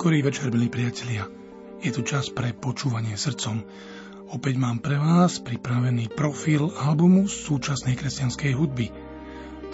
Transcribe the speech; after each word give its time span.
neskorý 0.00 0.24
večer, 0.24 0.48
milí 0.48 0.72
priatelia. 0.72 1.28
Je 1.84 1.92
tu 1.92 2.00
čas 2.00 2.32
pre 2.32 2.56
počúvanie 2.56 3.20
srdcom. 3.20 3.60
Opäť 4.32 4.56
mám 4.56 4.80
pre 4.80 4.96
vás 4.96 5.44
pripravený 5.44 6.16
profil 6.16 6.72
albumu 6.72 7.28
súčasnej 7.28 8.00
kresťanskej 8.00 8.52
hudby. 8.56 8.88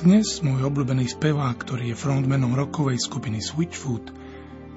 Dnes 0.02 0.42
môj 0.42 0.66
obľúbený 0.66 1.14
spevák, 1.14 1.54
ktorý 1.62 1.94
je 1.94 2.00
frontmanom 2.02 2.58
rokovej 2.58 3.06
skupiny 3.06 3.38
Switchfoot, 3.38 4.10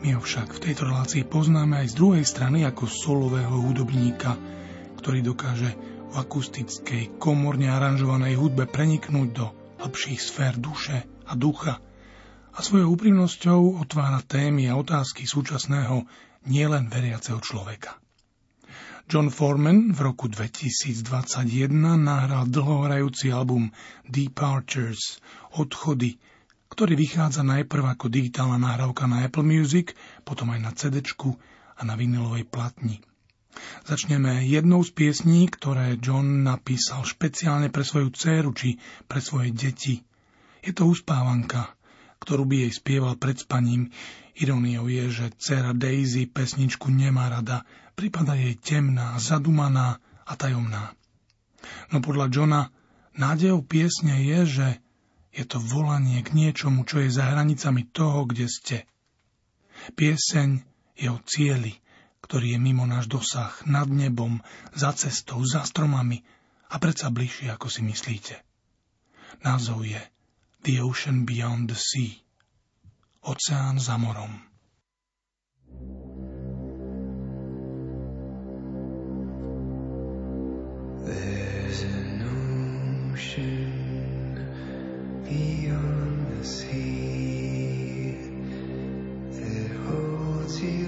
my 0.05 0.13
ho 0.13 0.21
však 0.21 0.53
v 0.53 0.69
tejto 0.69 0.85
relácii 0.85 1.25
poznáme 1.25 1.81
aj 1.81 1.97
z 1.97 1.97
druhej 1.97 2.25
strany 2.29 2.61
ako 2.69 2.85
solového 2.85 3.57
hudobníka, 3.57 4.37
ktorý 5.01 5.25
dokáže 5.25 5.73
v 5.73 6.13
akustickej, 6.13 7.17
komorne 7.17 7.73
aranžovanej 7.73 8.37
hudbe 8.37 8.69
preniknúť 8.69 9.29
do 9.33 9.49
hlbších 9.81 10.21
sfér 10.21 10.61
duše 10.61 11.09
a 11.25 11.33
ducha– 11.33 11.81
a 12.59 12.65
svojou 12.67 12.99
úprimnosťou 12.99 13.79
otvára 13.79 14.19
témy 14.19 14.67
a 14.67 14.75
otázky 14.75 15.23
súčasného 15.23 16.03
nielen 16.43 16.91
veriaceho 16.91 17.39
človeka. 17.39 17.95
John 19.07 19.31
Foreman 19.31 19.95
v 19.95 19.99
roku 20.03 20.27
2021 20.27 21.71
nahral 21.95 22.51
dlhohrajúci 22.51 23.31
album 23.31 23.71
Departures, 24.03 25.23
Odchody, 25.55 26.19
ktorý 26.67 26.99
vychádza 26.99 27.47
najprv 27.47 27.95
ako 27.95 28.11
digitálna 28.11 28.59
nahrávka 28.59 29.07
na 29.07 29.23
Apple 29.23 29.47
Music, 29.47 29.95
potom 30.27 30.51
aj 30.51 30.59
na 30.59 30.75
CD 30.75 30.99
a 30.99 31.81
na 31.87 31.95
vinylovej 31.95 32.43
platni. 32.43 32.99
Začneme 33.87 34.43
jednou 34.43 34.83
z 34.83 34.91
piesní, 34.91 35.47
ktoré 35.47 35.95
John 35.95 36.43
napísal 36.43 37.07
špeciálne 37.07 37.71
pre 37.71 37.87
svoju 37.87 38.11
dceru 38.11 38.51
či 38.51 38.75
pre 39.07 39.23
svoje 39.23 39.55
deti. 39.55 40.03
Je 40.59 40.75
to 40.75 40.91
uspávanka, 40.91 41.78
ktorú 42.19 42.43
by 42.47 42.67
jej 42.67 42.73
spieval 42.75 43.15
pred 43.15 43.39
spaním. 43.39 43.91
Iróniou 44.35 44.87
je, 44.87 45.05
že 45.11 45.25
dcera 45.35 45.75
Daisy 45.75 46.27
pesničku 46.27 46.87
nemá 46.91 47.27
rada, 47.27 47.67
prípada 47.95 48.35
jej 48.35 48.55
temná, 48.55 49.19
zadumaná 49.19 49.99
a 50.23 50.33
tajomná. 50.35 50.95
No 51.91 51.99
podľa 51.99 52.31
Johna 52.31 52.61
nádejou 53.19 53.63
piesne 53.67 54.23
je, 54.23 54.39
že 54.47 54.67
je 55.35 55.43
to 55.43 55.59
volanie 55.59 56.23
k 56.23 56.31
niečomu, 56.31 56.87
čo 56.87 57.03
je 57.03 57.11
za 57.11 57.27
hranicami 57.31 57.87
toho, 57.91 58.23
kde 58.23 58.47
ste. 58.47 58.77
Pieseň 59.95 60.49
je 60.99 61.07
o 61.11 61.19
cieli, 61.23 61.79
ktorý 62.23 62.55
je 62.55 62.59
mimo 62.59 62.83
náš 62.83 63.07
dosah, 63.07 63.51
nad 63.63 63.87
nebom, 63.87 64.43
za 64.75 64.91
cestou, 64.95 65.39
za 65.47 65.63
stromami 65.63 66.23
a 66.69 66.75
predsa 66.77 67.09
bližšie, 67.09 67.49
ako 67.49 67.67
si 67.71 67.81
myslíte. 67.81 68.35
Názov 69.41 69.87
je 69.87 70.01
The 70.61 70.81
Ocean 70.81 71.23
Beyond 71.23 71.69
the 71.69 71.75
Sea. 71.75 72.21
Oceán 73.23 73.79
za 73.79 73.97
morom. 73.97 74.41
There's 81.05 81.81
an 81.83 83.11
ocean 83.13 83.63
beyond 85.23 86.39
the 86.39 86.45
sea 86.45 88.17
that 89.31 89.71
holds 89.87 90.59
elixir 90.61 90.78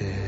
eh, 0.00 0.27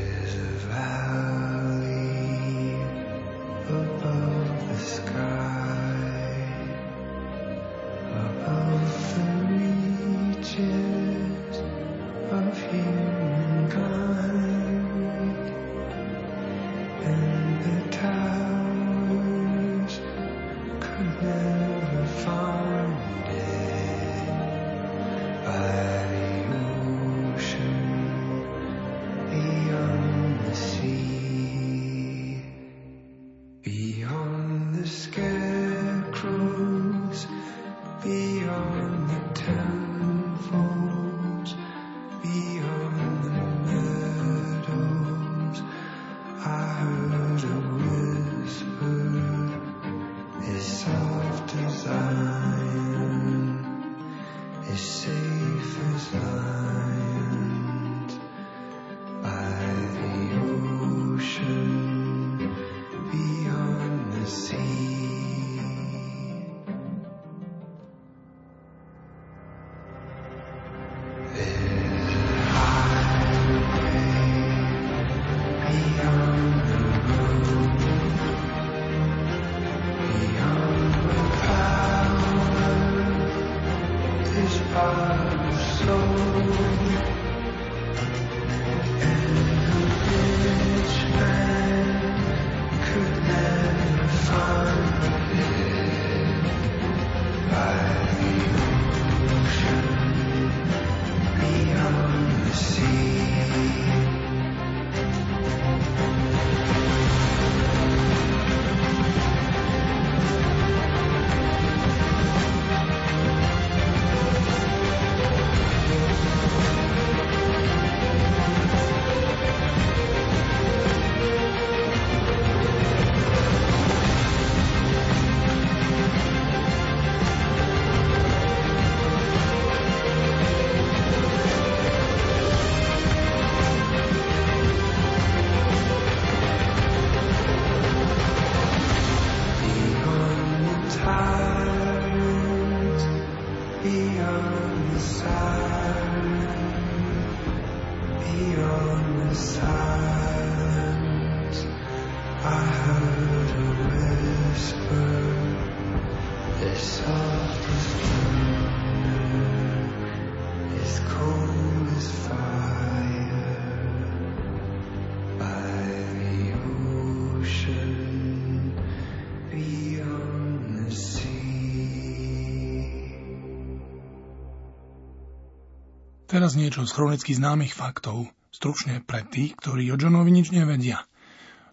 Teraz 176.31 176.55
niečo 176.55 176.87
z 176.87 176.95
chronicky 176.95 177.35
známych 177.35 177.75
faktov, 177.75 178.23
stručne 178.55 179.03
pre 179.03 179.27
tých, 179.27 179.51
ktorí 179.59 179.91
o 179.91 179.99
Johnovi 179.99 180.31
nič 180.31 180.55
nevedia. 180.55 181.03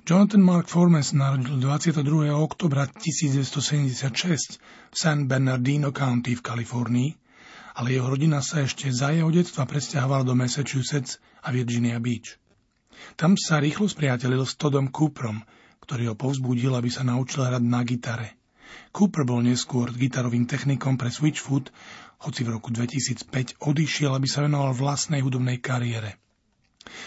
Jonathan 0.02 0.42
Mark 0.42 0.66
Foreman 0.66 1.06
sa 1.06 1.30
narodil 1.30 1.62
22. 1.62 2.02
oktobra 2.34 2.90
1976 2.90 4.58
v 4.58 4.96
San 4.98 5.30
Bernardino 5.30 5.94
County 5.94 6.34
v 6.34 6.42
Kalifornii, 6.42 7.10
ale 7.78 7.94
jeho 7.94 8.10
rodina 8.10 8.42
sa 8.42 8.66
ešte 8.66 8.90
za 8.90 9.14
jeho 9.14 9.30
detstva 9.30 9.62
presťahovala 9.62 10.26
do 10.26 10.34
Massachusetts 10.34 11.22
a 11.46 11.54
Virginia 11.54 12.02
Beach. 12.02 12.34
Tam 13.14 13.38
sa 13.38 13.62
rýchlo 13.62 13.86
spriatelil 13.86 14.42
s 14.42 14.58
Todom 14.58 14.90
Cooperom, 14.90 15.38
ktorý 15.86 16.10
ho 16.10 16.14
povzbudil, 16.18 16.74
aby 16.74 16.90
sa 16.90 17.06
naučil 17.06 17.46
hrať 17.46 17.62
na 17.62 17.86
gitare. 17.86 18.34
Cooper 18.90 19.22
bol 19.22 19.38
neskôr 19.38 19.94
gitarovým 19.94 20.50
technikom 20.50 20.98
pre 20.98 21.14
Switchfoot, 21.14 21.70
hoci 22.18 22.42
v 22.42 22.58
roku 22.58 22.74
2005 22.74 23.62
odišiel, 23.62 24.10
aby 24.14 24.26
sa 24.26 24.42
venoval 24.42 24.74
vlastnej 24.74 25.22
hudobnej 25.22 25.62
kariére. 25.62 26.18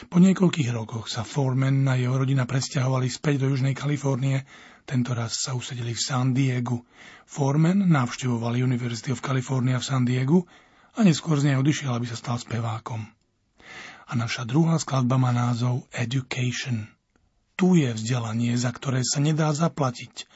Po 0.08 0.22
niekoľkých 0.22 0.70
rokoch 0.72 1.10
sa 1.10 1.26
Foreman 1.26 1.84
a 1.90 1.98
jeho 1.98 2.14
rodina 2.14 2.46
presťahovali 2.46 3.10
späť 3.10 3.44
do 3.44 3.52
Južnej 3.52 3.74
Kalifornie, 3.74 4.46
tento 4.86 5.14
raz 5.18 5.42
sa 5.42 5.58
usedili 5.58 5.98
v 5.98 6.02
San 6.02 6.38
Diegu. 6.38 6.86
Foreman 7.26 7.90
navštevoval 7.90 8.62
University 8.62 9.10
of 9.10 9.26
California 9.26 9.82
v 9.82 9.88
San 9.88 10.04
Diegu 10.06 10.46
a 10.96 11.00
neskôr 11.02 11.40
z 11.42 11.52
nej 11.52 11.58
odišiel, 11.58 11.92
aby 11.98 12.06
sa 12.06 12.18
stal 12.20 12.38
spevákom. 12.38 13.02
A 14.06 14.12
naša 14.14 14.44
druhá 14.44 14.76
skladba 14.78 15.16
má 15.18 15.32
názov 15.32 15.88
Education. 15.96 16.92
Tu 17.56 17.82
je 17.82 17.90
vzdelanie, 17.94 18.54
za 18.58 18.74
ktoré 18.74 19.02
sa 19.02 19.24
nedá 19.24 19.50
zaplatiť, 19.54 20.28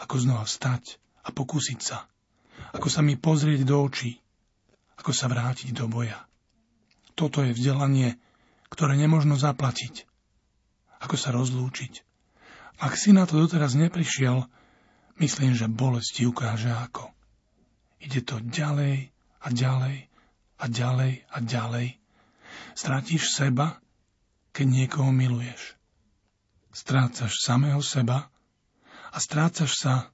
ako 0.00 0.14
znova 0.20 0.44
vstať 0.46 1.00
a 1.24 1.32
pokúsiť 1.32 1.80
sa. 1.80 2.06
Ako 2.76 2.88
sa 2.88 3.02
mi 3.02 3.18
pozrieť 3.18 3.66
do 3.66 3.82
očí, 3.82 4.23
ako 4.98 5.10
sa 5.10 5.26
vrátiť 5.30 5.74
do 5.74 5.86
boja. 5.90 6.26
Toto 7.14 7.46
je 7.46 7.54
vzdelanie, 7.54 8.18
ktoré 8.70 8.98
nemožno 8.98 9.38
zaplatiť. 9.38 10.06
Ako 10.98 11.14
sa 11.14 11.30
rozlúčiť. 11.30 12.02
Ak 12.82 12.98
si 12.98 13.14
na 13.14 13.22
to 13.22 13.38
doteraz 13.38 13.78
neprišiel, 13.78 14.50
myslím, 15.22 15.54
že 15.54 15.70
bolesti 15.70 16.26
ukáže 16.26 16.74
ako. 16.74 17.14
Ide 18.02 18.20
to 18.26 18.42
ďalej 18.42 19.14
a 19.40 19.48
ďalej 19.54 19.96
a 20.58 20.64
ďalej 20.66 21.12
a 21.30 21.38
ďalej. 21.38 21.86
Strátiš 22.74 23.30
seba, 23.30 23.78
keď 24.50 24.66
niekoho 24.66 25.14
miluješ. 25.14 25.78
Strácaš 26.74 27.38
samého 27.46 27.78
seba 27.78 28.26
a 29.14 29.18
strácaš 29.22 29.78
sa, 29.78 30.10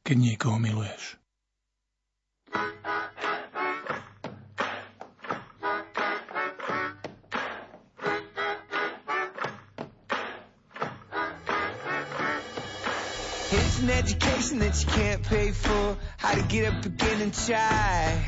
keď 0.00 0.16
niekoho 0.16 0.56
miluješ. 0.56 1.19
An 13.80 13.90
education 13.90 14.58
that 14.60 14.80
you 14.80 14.90
can't 14.90 15.22
pay 15.22 15.50
for. 15.50 15.96
How 16.18 16.34
to 16.34 16.42
get 16.42 16.72
up 16.72 16.84
again 16.84 17.20
and 17.20 17.34
try. 17.34 18.24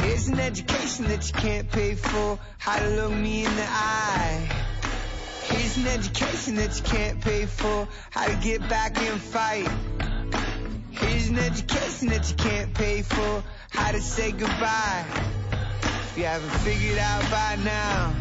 It's 0.00 0.28
an 0.28 0.40
education 0.40 1.06
that 1.06 1.28
you 1.28 1.34
can't 1.34 1.70
pay 1.70 1.94
for. 1.94 2.38
How 2.58 2.78
to 2.78 2.88
look 2.88 3.12
me 3.12 3.44
in 3.44 3.56
the 3.56 3.66
eye. 3.68 4.48
It's 5.50 5.76
an 5.76 5.86
education 5.86 6.56
that 6.56 6.76
you 6.76 6.82
can't 6.82 7.20
pay 7.20 7.46
for. 7.46 7.86
How 8.10 8.26
to 8.26 8.34
get 8.36 8.68
back 8.68 8.98
and 8.98 9.20
fight. 9.20 9.68
Here's 10.90 11.28
an 11.28 11.38
education 11.38 12.08
that 12.08 12.28
you 12.28 12.36
can't 12.36 12.74
pay 12.74 13.02
for. 13.02 13.44
How 13.70 13.92
to 13.92 14.00
say 14.00 14.32
goodbye. 14.32 15.04
If 16.10 16.18
you 16.18 16.24
haven't 16.24 16.50
figured 16.60 16.98
out 16.98 17.22
by 17.30 17.58
now, 17.62 18.14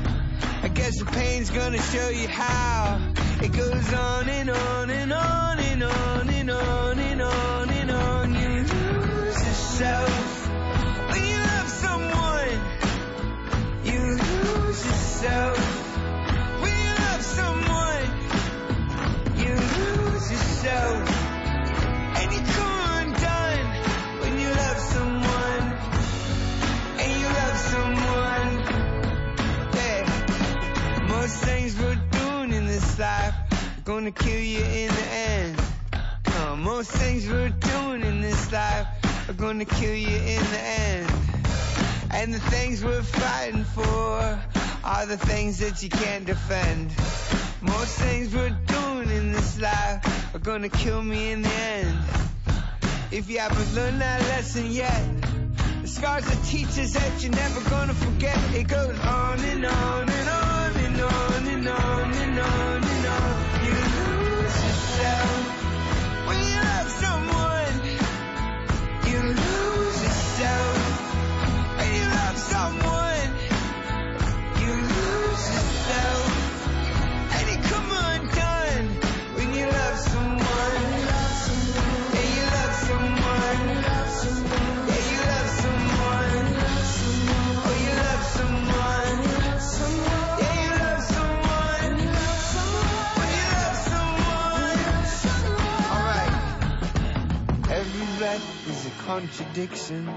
I 0.61 0.67
guess 0.67 0.99
the 0.99 1.05
pain's 1.05 1.49
gonna 1.49 1.81
show 1.81 2.09
you 2.09 2.27
how. 2.27 3.10
It 3.43 3.53
goes 3.53 3.93
on 3.93 4.29
and 4.29 4.49
on 4.51 4.89
and 4.91 5.11
on 5.13 5.59
and 5.59 5.83
on 5.83 6.29
and 6.29 6.51
on 6.51 6.99
and 6.99 7.21
on 7.21 7.69
and 7.71 7.91
on. 7.91 8.33
You 8.35 8.49
lose 8.49 9.35
yourself 9.35 10.47
when 11.09 11.25
you 11.25 11.37
love 11.37 11.69
someone. 11.69 12.59
You 13.83 13.99
lose 13.99 14.85
yourself 14.85 15.57
when 16.61 16.73
you 16.85 16.93
love 17.05 17.23
someone. 17.23 18.07
You 19.37 19.55
lose 19.55 20.31
yourself. 20.31 21.09
And 22.21 22.33
you 22.33 22.41
come 22.53 22.70
gonna 33.83 34.11
kill 34.11 34.39
you 34.39 34.63
in 34.63 34.87
the 34.89 35.07
end. 35.11 35.61
Most 36.57 36.91
things 36.91 37.27
we're 37.27 37.49
doing 37.49 38.03
in 38.03 38.21
this 38.21 38.51
life 38.51 38.87
are 39.27 39.33
gonna 39.33 39.65
kill 39.65 39.95
you 39.95 40.15
in 40.15 40.43
the 40.43 40.61
end. 40.61 41.11
And 42.13 42.33
the 42.33 42.39
things 42.39 42.83
we're 42.83 43.01
fighting 43.01 43.63
for 43.63 44.39
are 44.83 45.05
the 45.05 45.17
things 45.17 45.59
that 45.59 45.81
you 45.81 45.89
can't 45.89 46.25
defend. 46.25 46.91
Most 47.61 47.97
things 47.97 48.33
we're 48.35 48.49
doing 48.49 49.09
in 49.09 49.31
this 49.31 49.59
life 49.59 50.35
are 50.35 50.39
gonna 50.39 50.69
kill 50.69 51.01
me 51.01 51.31
in 51.31 51.41
the 51.41 51.53
end. 51.53 51.99
If 53.11 53.29
you 53.29 53.39
haven't 53.39 53.73
learned 53.75 54.01
that 54.01 54.21
lesson 54.21 54.71
yet, 54.71 55.03
the 55.81 55.87
scars 55.87 56.27
are 56.27 56.43
teachers 56.45 56.93
that 56.93 57.23
you're 57.23 57.31
never 57.31 57.69
gonna 57.69 57.93
forget. 57.93 58.37
It 58.53 58.67
goes 58.67 58.99
on 58.99 59.39
and 59.39 59.65
on 59.65 60.09
and 60.09 60.29
on 60.29 60.75
and 60.77 61.01
on 61.01 61.47
and 61.47 61.67
on 61.67 62.13
and 62.13 62.39
on 62.39 62.83
and 62.83 63.05
on. 63.07 63.11
Lose 63.11 63.11
yourself. 63.11 63.50
When 66.27 66.37
you 66.39 66.61
love 66.61 67.10
contradiction. 99.11 100.09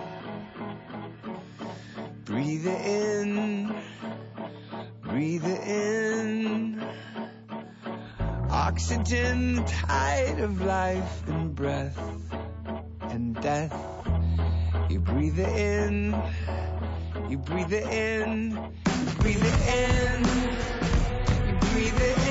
Breathe 2.25 2.65
it 2.65 2.87
in. 2.87 3.75
Breathe 5.03 5.45
it 5.45 5.61
in. 5.67 6.81
Oxygen, 8.51 9.65
tide 9.65 10.39
of 10.39 10.63
life 10.63 11.27
and 11.27 11.57
breath 11.57 11.99
and 13.01 13.35
death. 13.41 13.77
You 14.89 15.01
breathe 15.01 15.41
it 15.41 15.57
in. 15.57 16.15
You 17.29 17.39
breathe 17.39 17.73
it 17.73 17.89
in. 17.89 18.53
You 18.53 19.13
breathe 19.19 19.45
it 19.45 19.61
in. 19.75 20.23
You 21.49 21.55
breathe 21.73 22.01
it 22.01 22.19
in. 22.19 22.24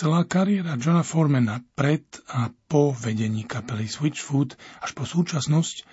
Celá 0.00 0.24
kariéra 0.24 0.80
Johna 0.80 1.04
Formana 1.04 1.60
pred 1.76 2.00
a 2.32 2.48
po 2.48 2.96
vedení 2.96 3.44
kapely 3.44 3.84
Switchfoot 3.84 4.56
až 4.80 4.96
po 4.96 5.04
súčasnosť 5.04 5.84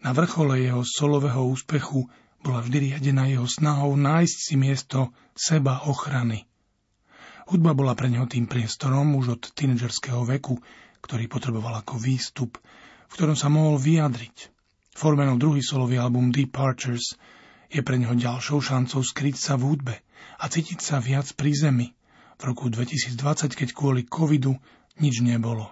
na 0.00 0.16
vrchole 0.16 0.64
jeho 0.64 0.80
solového 0.80 1.44
úspechu 1.44 2.08
bola 2.40 2.64
vždy 2.64 2.88
riadená 2.88 3.28
jeho 3.28 3.44
snahou 3.44 4.00
nájsť 4.00 4.38
si 4.40 4.56
miesto 4.56 5.12
seba 5.36 5.84
ochrany. 5.84 6.48
Hudba 7.52 7.76
bola 7.76 7.92
pre 7.92 8.08
neho 8.08 8.24
tým 8.24 8.48
priestorom 8.48 9.12
už 9.20 9.36
od 9.36 9.42
tínedžerského 9.52 10.24
veku, 10.24 10.56
ktorý 11.04 11.28
potreboval 11.28 11.84
ako 11.84 12.00
výstup, 12.00 12.56
v 12.56 13.12
ktorom 13.12 13.36
sa 13.36 13.52
mohol 13.52 13.76
vyjadriť. 13.76 14.48
Formanov 14.96 15.36
druhý 15.36 15.60
solový 15.60 16.00
album 16.00 16.32
Departures 16.32 17.12
je 17.68 17.84
pre 17.84 18.00
neho 18.00 18.16
ďalšou 18.16 18.64
šancou 18.64 19.04
skryť 19.04 19.36
sa 19.36 19.60
v 19.60 19.68
hudbe 19.68 20.00
a 20.40 20.48
cítiť 20.48 20.80
sa 20.80 20.96
viac 20.96 21.28
pri 21.36 21.52
zemi. 21.52 21.92
V 22.40 22.42
roku 22.48 22.72
2020, 22.72 23.20
keď 23.52 23.68
kvôli 23.76 24.08
covidu 24.08 24.56
nič 24.96 25.20
nebolo. 25.20 25.68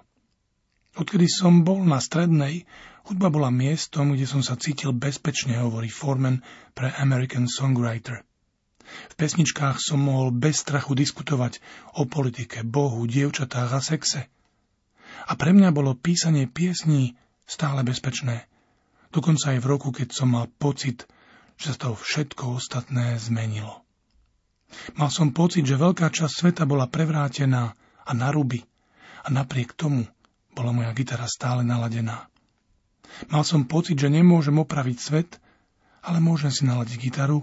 Odkedy 1.00 1.24
som 1.24 1.64
bol 1.64 1.80
na 1.80 1.96
strednej, 1.96 2.68
Hudba 3.08 3.32
bola 3.32 3.48
miestom, 3.48 4.12
kde 4.12 4.28
som 4.28 4.44
sa 4.44 4.60
cítil 4.60 4.92
bezpečne, 4.92 5.56
hovorí 5.56 5.88
Foreman 5.88 6.44
pre 6.76 6.92
American 6.92 7.48
Songwriter. 7.48 8.20
V 8.84 9.14
pesničkách 9.16 9.80
som 9.80 10.04
mohol 10.04 10.28
bez 10.28 10.60
strachu 10.60 10.92
diskutovať 10.92 11.56
o 11.96 12.04
politike, 12.04 12.68
bohu, 12.68 13.08
dievčatách 13.08 13.70
a 13.72 13.80
sexe. 13.80 14.28
A 15.24 15.32
pre 15.40 15.56
mňa 15.56 15.72
bolo 15.72 15.96
písanie 15.96 16.44
piesní 16.44 17.16
stále 17.48 17.80
bezpečné. 17.80 18.44
Dokonca 19.08 19.56
aj 19.56 19.58
v 19.64 19.68
roku, 19.72 19.88
keď 19.88 20.12
som 20.12 20.36
mal 20.36 20.44
pocit, 20.60 21.08
že 21.56 21.72
sa 21.72 21.88
to 21.88 21.96
všetko 21.96 22.60
ostatné 22.60 23.16
zmenilo. 23.16 23.87
Mal 24.96 25.10
som 25.12 25.32
pocit, 25.32 25.64
že 25.64 25.80
veľká 25.80 26.12
časť 26.12 26.34
sveta 26.34 26.64
bola 26.68 26.88
prevrátená 26.88 27.72
a 28.04 28.10
na 28.12 28.28
ruby. 28.32 28.64
A 29.24 29.32
napriek 29.32 29.76
tomu 29.76 30.04
bola 30.52 30.72
moja 30.72 30.92
gitara 30.96 31.28
stále 31.28 31.64
naladená. 31.64 32.28
Mal 33.32 33.44
som 33.44 33.64
pocit, 33.64 33.96
že 33.96 34.12
nemôžem 34.12 34.56
opraviť 34.60 34.98
svet, 35.00 35.30
ale 36.04 36.20
môžem 36.20 36.52
si 36.52 36.68
naladiť 36.68 36.96
gitaru 37.00 37.42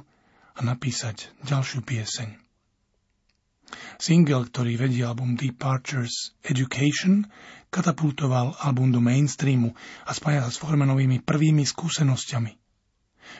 a 0.56 0.60
napísať 0.64 1.34
ďalšiu 1.44 1.84
pieseň. 1.84 2.30
Single, 3.98 4.46
ktorý 4.52 4.78
vedie 4.78 5.02
album 5.02 5.34
Departures 5.34 6.38
Education, 6.46 7.26
katapultoval 7.74 8.56
album 8.62 8.94
do 8.94 9.02
mainstreamu 9.02 9.74
a 10.06 10.12
spája 10.14 10.46
sa 10.46 10.52
s 10.54 10.62
Formanovými 10.62 11.26
prvými 11.26 11.66
skúsenosťami. 11.66 12.65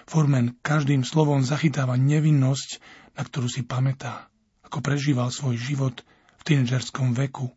Forman 0.06 0.58
každým 0.62 1.02
slovom 1.02 1.42
zachytáva 1.42 1.98
nevinnosť, 1.98 2.80
na 3.16 3.22
ktorú 3.24 3.48
si 3.50 3.66
pamätá, 3.66 4.28
ako 4.66 4.82
prežíval 4.84 5.32
svoj 5.32 5.58
život 5.58 6.04
v 6.38 6.42
tínedžerskom 6.44 7.16
veku. 7.16 7.50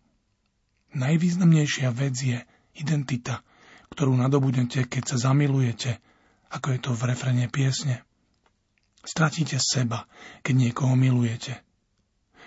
Najvýznamnejšia 0.97 1.93
vec 1.93 2.17
je 2.17 2.39
identita, 2.79 3.45
ktorú 3.93 4.17
nadobudnete, 4.17 4.87
keď 4.89 5.03
sa 5.05 5.33
zamilujete, 5.33 6.01
ako 6.49 6.67
je 6.73 6.79
to 6.81 6.91
v 6.97 7.03
refrene 7.13 7.47
piesne. 7.53 8.05
Stratíte 9.05 9.57
seba, 9.61 10.09
keď 10.45 10.55
niekoho 10.69 10.97
milujete. 10.97 11.61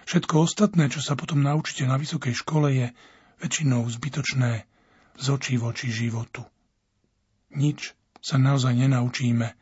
Všetko 0.06 0.46
ostatné, 0.46 0.90
čo 0.90 1.00
sa 1.00 1.14
potom 1.14 1.46
naučíte 1.46 1.86
na 1.86 1.96
vysokej 1.96 2.34
škole, 2.34 2.74
je 2.74 2.88
väčšinou 3.42 3.86
zbytočné 3.86 4.66
z 5.18 5.26
očí 5.30 5.58
v 5.58 5.64
oči 5.70 5.90
životu. 5.94 6.46
Nič 7.54 7.94
sa 8.22 8.38
naozaj 8.38 8.78
nenaučíme, 8.78 9.54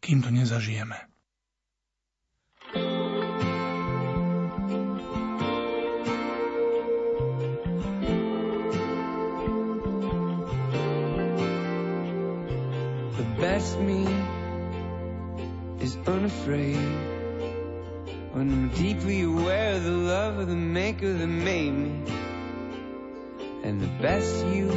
kým 0.00 0.22
to 0.22 0.30
nezažijeme. 0.30 1.08
best 13.38 13.78
me 13.78 14.04
is 15.80 15.96
unafraid. 16.06 16.76
When 18.32 18.50
I'm 18.52 18.68
deeply 18.70 19.22
aware 19.22 19.74
of 19.76 19.84
the 19.84 19.90
love 19.90 20.38
of 20.38 20.48
the 20.48 20.56
maker 20.56 21.12
that 21.12 21.26
made 21.26 21.72
me. 21.72 22.04
And 23.62 23.80
the 23.80 23.86
best 24.02 24.46
you 24.46 24.70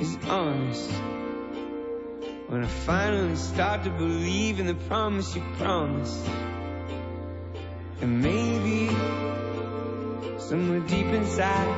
is 0.00 0.16
honest. 0.28 1.17
When 2.48 2.64
I 2.64 2.66
finally 2.66 3.36
start 3.36 3.84
to 3.84 3.90
believe 3.90 4.58
in 4.58 4.66
the 4.66 4.74
promise 4.74 5.36
you 5.36 5.42
promised. 5.56 6.26
And 8.00 8.22
maybe 8.22 8.88
somewhere 10.38 10.80
deep 10.80 11.06
inside, 11.06 11.68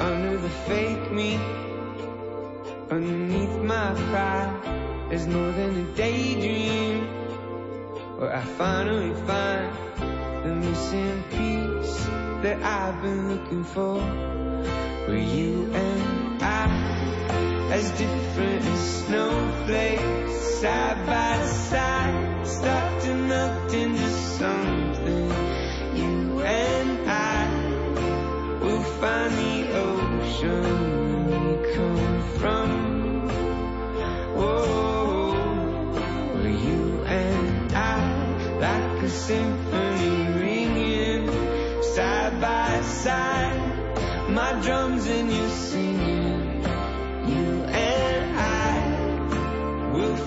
under 0.00 0.36
the 0.36 0.50
fake 0.50 1.10
me, 1.10 1.38
Underneath 2.88 3.58
my 3.62 3.94
pride, 4.10 5.08
there's 5.08 5.26
more 5.26 5.50
than 5.50 5.76
a 5.76 5.96
daydream. 5.96 7.04
Where 8.16 8.32
I 8.32 8.42
finally 8.42 9.12
find 9.26 9.76
the 10.44 10.54
missing 10.54 11.24
piece 11.30 12.04
that 12.44 12.62
I've 12.62 13.02
been 13.02 13.28
looking 13.34 13.64
for. 13.64 13.98
Where 13.98 15.18
you 15.18 15.68
and 15.74 16.15
different 17.90 18.64
snowflakes, 18.78 20.60
side 20.60 21.06
by 21.06 21.46
side, 21.46 22.46
start 22.46 23.02
to 23.02 23.14
melt 23.14 23.74
into 23.74 24.08
something. 24.08 25.30
You 25.94 26.40
and 26.42 27.08
I 27.08 28.58
will 28.60 28.82
find 28.82 29.32
the 29.34 29.72
ocean 29.78 30.85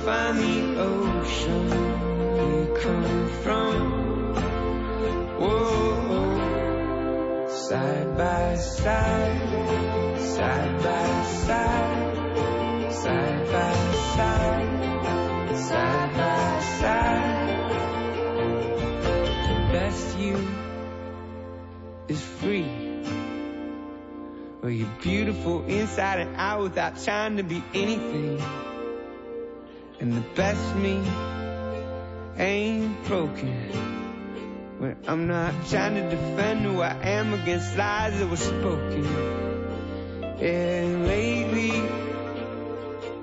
find 0.10 0.38
the 0.40 0.82
ocean 0.82 1.66
we 2.34 2.52
come 2.82 3.28
from. 3.44 3.76
Whoa, 5.40 6.28
side 7.48 8.18
by 8.18 8.56
side, 8.56 10.20
side 10.20 10.78
by 10.88 11.24
side, 11.46 12.92
side 12.92 13.46
by 13.54 13.74
side, 14.16 14.70
side 15.70 16.12
by 16.22 16.60
side. 16.82 17.60
The 19.48 19.56
best 19.74 20.18
you 20.18 20.36
is 22.08 22.22
free. 22.42 22.72
Well, 24.64 24.72
you're 24.72 24.98
beautiful 25.04 25.66
inside 25.66 26.20
and 26.22 26.36
out 26.36 26.62
without 26.64 26.98
trying 27.04 27.38
to 27.38 27.44
be 27.44 27.64
anything. 27.76 28.42
And 30.00 30.14
the 30.14 30.22
best 30.34 30.76
me 30.78 31.04
ain't 32.38 33.04
broken. 33.04 33.54
When 34.80 34.96
I'm 35.06 35.28
not 35.28 35.54
trying 35.68 35.96
to 35.96 36.10
defend 36.10 36.62
who 36.62 36.80
I 36.80 36.96
am 37.04 37.34
against 37.34 37.76
lies 37.76 38.18
that 38.18 38.30
were 38.30 38.38
spoken. 38.38 39.06
And 40.40 41.06
lately, 41.06 41.72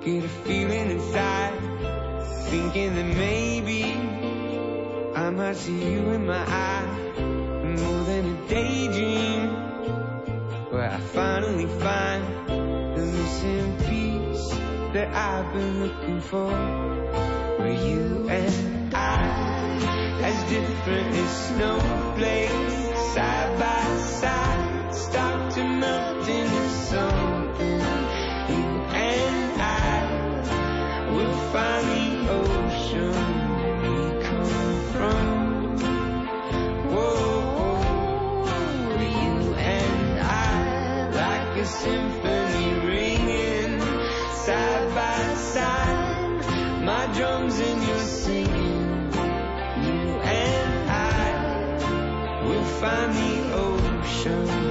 get 0.05 0.23
a 0.23 0.29
feeling 0.45 0.91
inside, 0.91 1.57
thinking 2.51 2.93
that 2.93 3.15
maybe 3.15 3.83
I 5.15 5.31
might 5.31 5.55
see 5.55 5.93
you 5.93 6.11
in 6.11 6.27
my 6.27 6.45
eye, 6.45 6.85
more 7.17 8.03
than 8.03 8.37
a 8.37 8.47
daydream, 8.47 9.49
where 10.69 10.91
I 10.91 10.99
finally 10.99 11.65
find 11.81 12.23
the 12.95 13.03
missing 13.03 13.77
that 14.93 15.13
I've 15.13 15.53
been 15.53 15.83
looking 15.83 16.21
for. 16.21 16.49
Where 17.59 17.73
you 17.73 18.29
and 18.29 18.93
I, 18.95 20.19
as 20.23 20.49
different 20.49 21.15
as 21.15 21.47
snowflakes, 21.47 23.13
side 23.13 23.59
by 23.59 23.97
side, 24.19 24.95
start 24.95 25.53
to 25.53 25.63
melt 25.63 26.06
side 44.47 44.95
by 44.95 45.33
side. 45.35 46.83
My 46.85 47.05
drums 47.17 47.59
and 47.59 47.83
your 47.87 47.99
singing. 47.99 49.11
You 49.83 50.13
and 50.39 50.89
I 50.89 52.45
will 52.45 52.67
find 52.79 53.13
the 53.13 53.33
ocean. 53.65 54.67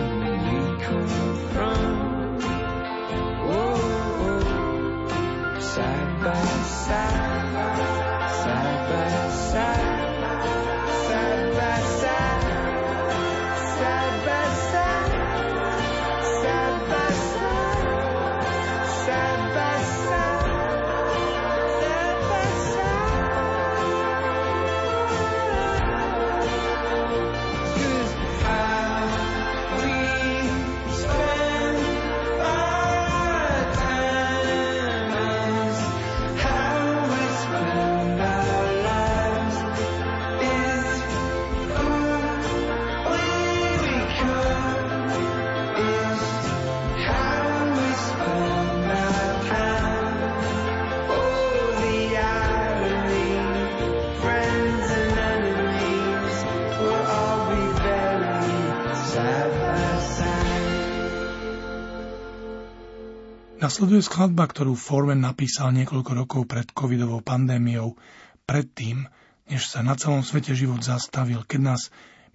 Nasleduje 63.67 63.99
skladba, 63.99 64.47
ktorú 64.47 64.79
Forwen 64.79 65.27
napísal 65.27 65.75
niekoľko 65.75 66.13
rokov 66.15 66.47
pred 66.47 66.71
covidovou 66.71 67.19
pandémiou, 67.19 67.99
predtým, 68.47 69.11
než 69.51 69.67
sa 69.67 69.83
na 69.83 69.99
celom 69.99 70.23
svete 70.23 70.55
život 70.55 70.87
zastavil, 70.87 71.43
keď 71.43 71.75
nás 71.75 71.83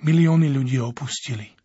milióny 0.03 0.51
ľudí 0.51 0.83
opustili. 0.83 1.55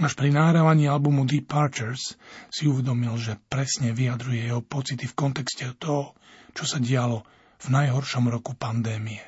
Až 0.00 0.16
pri 0.16 0.32
nahrávaní 0.32 0.88
albumu 0.88 1.28
Departures 1.28 2.16
si 2.48 2.72
uvedomil, 2.72 3.20
že 3.20 3.36
presne 3.52 3.92
vyjadruje 3.92 4.48
jeho 4.48 4.64
pocity 4.64 5.04
v 5.04 5.12
kontexte 5.12 5.76
toho, 5.76 6.16
čo 6.56 6.64
sa 6.64 6.80
dialo 6.80 7.28
v 7.60 7.66
najhoršom 7.68 8.32
roku 8.32 8.56
pandémie. 8.56 9.20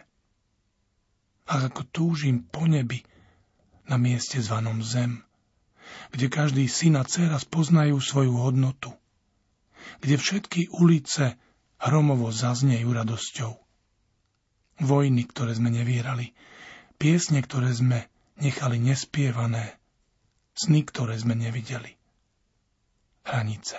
A 1.52 1.68
ako 1.68 1.84
túžim 1.92 2.40
po 2.40 2.64
nebi 2.64 3.04
na 3.84 4.00
mieste 4.00 4.40
zvanom 4.40 4.80
Zem, 4.80 5.20
kde 6.08 6.32
každý 6.32 6.64
syn 6.72 6.96
a 6.96 7.04
dcera 7.04 7.36
spoznajú 7.36 8.00
svoju 8.00 8.32
hodnotu, 8.40 8.96
kde 10.00 10.16
všetky 10.18 10.60
ulice 10.74 11.38
hromovo 11.82 12.30
zaznejú 12.30 12.94
radosťou. 12.94 13.52
Vojny, 14.82 15.22
ktoré 15.28 15.54
sme 15.54 15.70
nevierali, 15.70 16.34
piesne, 16.98 17.42
ktoré 17.42 17.70
sme 17.74 18.06
nechali 18.38 18.78
nespievané, 18.82 19.78
sny, 20.54 20.86
ktoré 20.86 21.18
sme 21.18 21.34
nevideli. 21.38 21.94
Hranice. 23.22 23.78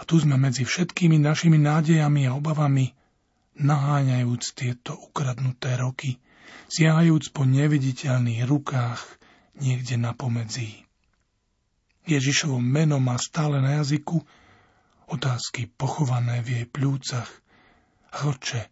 A 0.00 0.02
tu 0.08 0.16
sme 0.20 0.40
medzi 0.40 0.64
všetkými 0.64 1.20
našimi 1.20 1.60
nádejami 1.60 2.28
a 2.28 2.36
obavami, 2.36 2.92
naháňajúc 3.60 4.56
tieto 4.56 4.96
ukradnuté 4.96 5.76
roky, 5.76 6.16
siahajúc 6.72 7.32
po 7.36 7.44
neviditeľných 7.44 8.48
rukách 8.48 9.00
niekde 9.60 10.00
na 10.00 10.16
pomedzí. 10.16 10.88
Ježišovo 12.08 12.56
meno 12.58 12.96
má 12.96 13.20
stále 13.20 13.60
na 13.60 13.84
jazyku 13.84 14.24
otázky 15.10 15.66
pochované 15.66 16.40
v 16.40 16.62
jej 16.62 16.66
pľúcach. 16.70 17.28
Oče, 18.22 18.62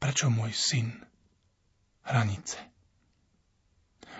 prečo 0.00 0.32
môj 0.32 0.52
syn? 0.52 0.88
Hranice. 2.04 2.60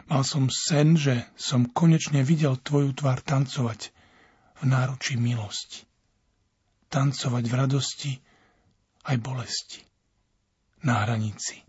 Mal 0.09 0.21
som 0.25 0.53
sen, 0.53 1.01
že 1.01 1.25
som 1.37 1.65
konečne 1.69 2.21
videl 2.25 2.61
tvoju 2.61 2.93
tvár 2.93 3.25
tancovať 3.25 3.93
v 4.61 4.63
náručí 4.69 5.17
milosti. 5.17 5.89
Tancovať 6.93 7.45
v 7.49 7.55
radosti 7.55 8.13
aj 9.09 9.17
bolesti. 9.21 9.81
Na 10.85 11.09
hranici. 11.09 11.65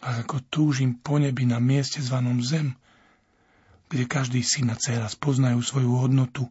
A 0.00 0.22
ako 0.22 0.40
túžim 0.48 0.96
po 0.96 1.18
nebi 1.18 1.44
na 1.44 1.58
mieste 1.58 2.00
zvanom 2.00 2.40
zem, 2.40 2.78
kde 3.90 4.06
každý 4.06 4.46
syn 4.46 4.70
a 4.70 4.78
dcera 4.78 5.10
spoznajú 5.10 5.58
svoju 5.58 5.90
hodnotu, 5.98 6.46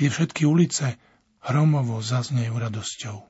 kde 0.00 0.08
všetky 0.08 0.48
ulice 0.48 0.96
hromovo 1.44 2.00
zaznejú 2.00 2.56
radosťou. 2.56 3.27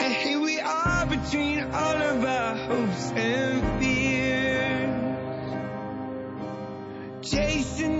And 0.00 0.14
here 0.14 0.40
we 0.40 0.58
are 0.58 1.04
between 1.04 1.60
all 1.60 1.96
of 1.96 2.24
our 2.24 2.56
hopes 2.56 3.12
and 3.14 3.82
fears. 3.82 4.88
Chasing 7.20 7.99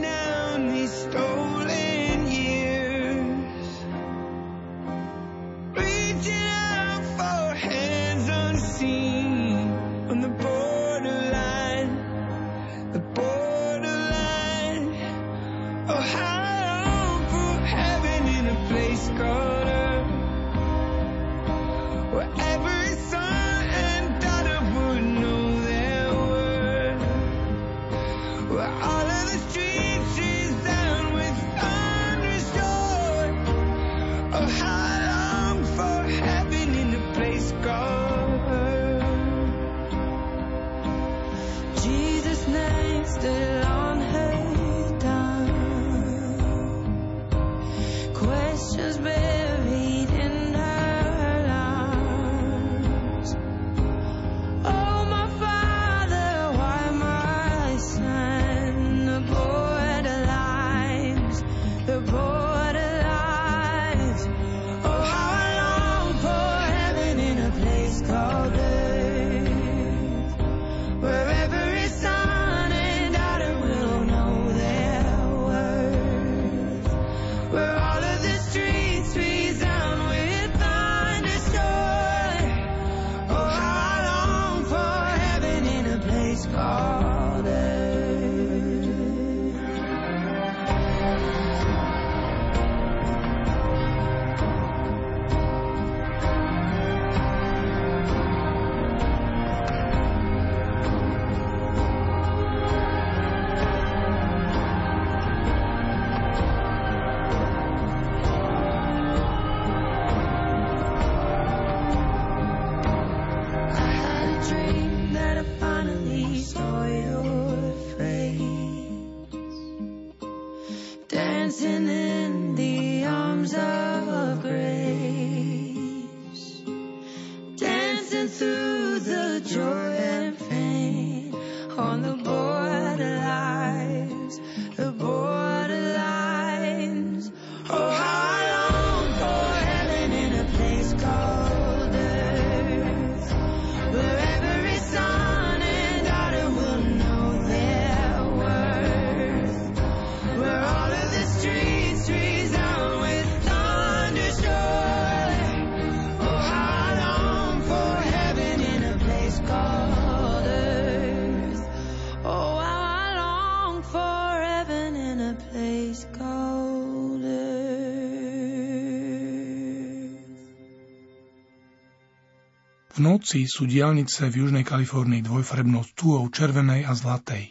Noci 173.01 173.49
sú 173.49 173.65
diálnice 173.65 174.29
v 174.29 174.45
Južnej 174.45 174.61
Kalifornii 174.61 175.25
dvojfarebnou 175.25 175.81
stúhou 175.89 176.29
červenej 176.29 176.85
a 176.85 176.93
zlatej. 176.93 177.49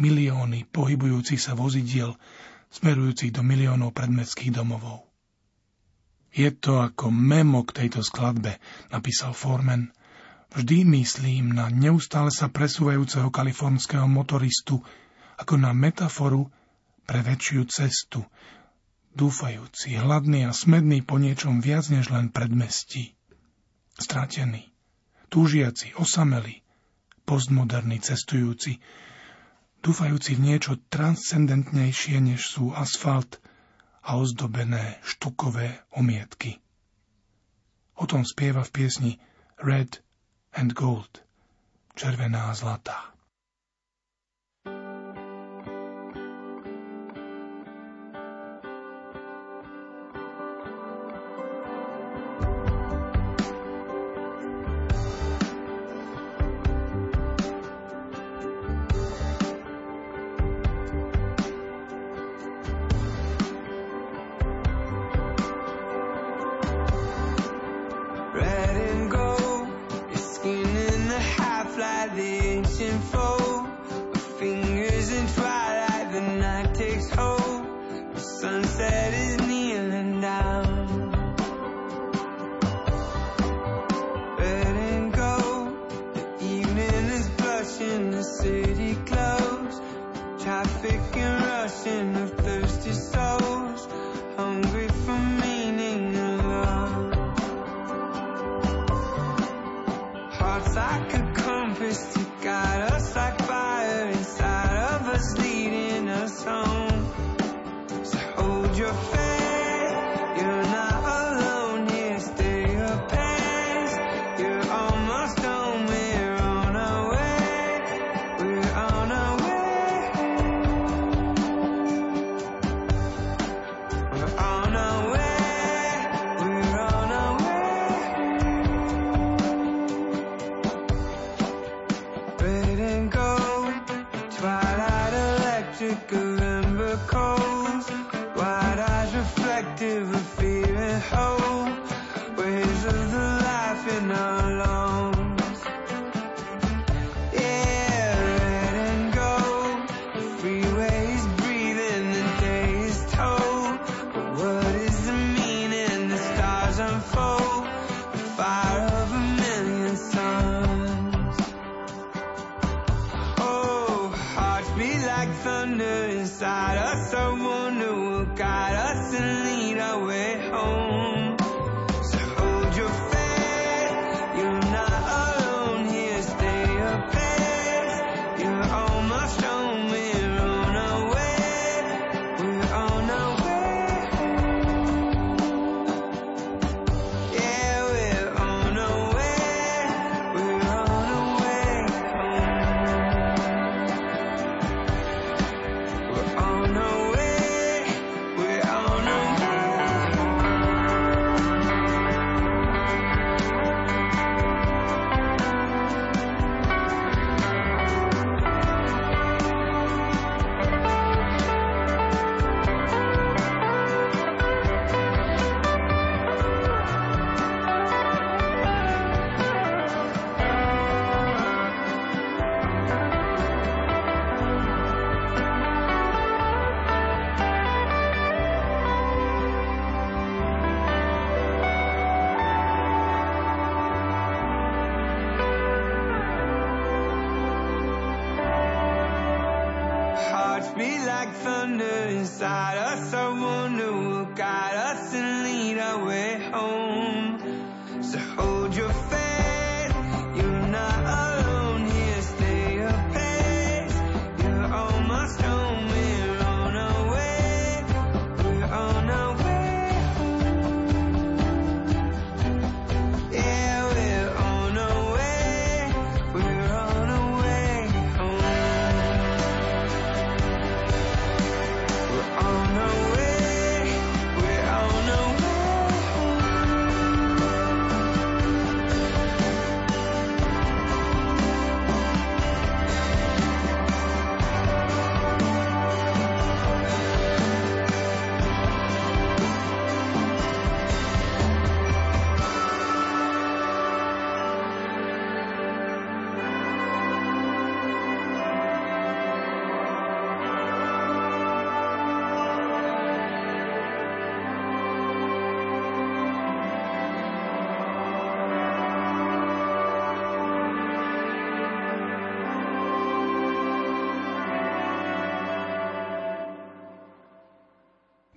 Milióny 0.00 0.64
pohybujúcich 0.64 1.36
sa 1.36 1.52
vozidiel 1.52 2.16
smerujúcich 2.72 3.36
do 3.36 3.44
miliónov 3.44 3.92
predmestských 3.92 4.48
domovov. 4.48 5.04
Je 6.32 6.48
to 6.56 6.80
ako 6.80 7.12
memo 7.12 7.68
k 7.68 7.84
tejto 7.84 8.00
skladbe, 8.00 8.56
napísal 8.88 9.36
Foreman. 9.36 9.92
Vždy 10.56 10.88
myslím 10.88 11.52
na 11.52 11.68
neustále 11.68 12.32
sa 12.32 12.48
presúvajúceho 12.48 13.28
kalifornského 13.28 14.08
motoristu 14.08 14.80
ako 15.36 15.60
na 15.60 15.76
metaforu 15.76 16.48
pre 17.04 17.20
väčšiu 17.20 17.68
cestu, 17.68 18.24
dúfajúci, 19.12 20.00
hladný 20.00 20.48
a 20.48 20.56
smedný 20.56 21.04
po 21.04 21.20
niečom 21.20 21.60
viac 21.60 21.92
než 21.92 22.08
len 22.08 22.32
predmestí. 22.32 23.12
Stratený 24.00 24.77
túžiaci, 25.28 25.94
osameli, 25.96 26.64
postmoderní 27.28 28.00
cestujúci, 28.00 28.80
dúfajúci 29.84 30.34
v 30.36 30.44
niečo 30.52 30.80
transcendentnejšie, 30.88 32.18
než 32.24 32.48
sú 32.48 32.72
asfalt 32.72 33.38
a 34.00 34.16
ozdobené 34.16 34.96
štukové 35.04 35.84
omietky. 35.92 36.58
O 38.00 38.08
tom 38.08 38.24
spieva 38.24 38.64
v 38.64 38.72
piesni 38.72 39.12
Red 39.60 40.00
and 40.56 40.72
Gold, 40.72 41.20
červená 41.92 42.48
a 42.48 42.56
zlatá. 42.56 43.17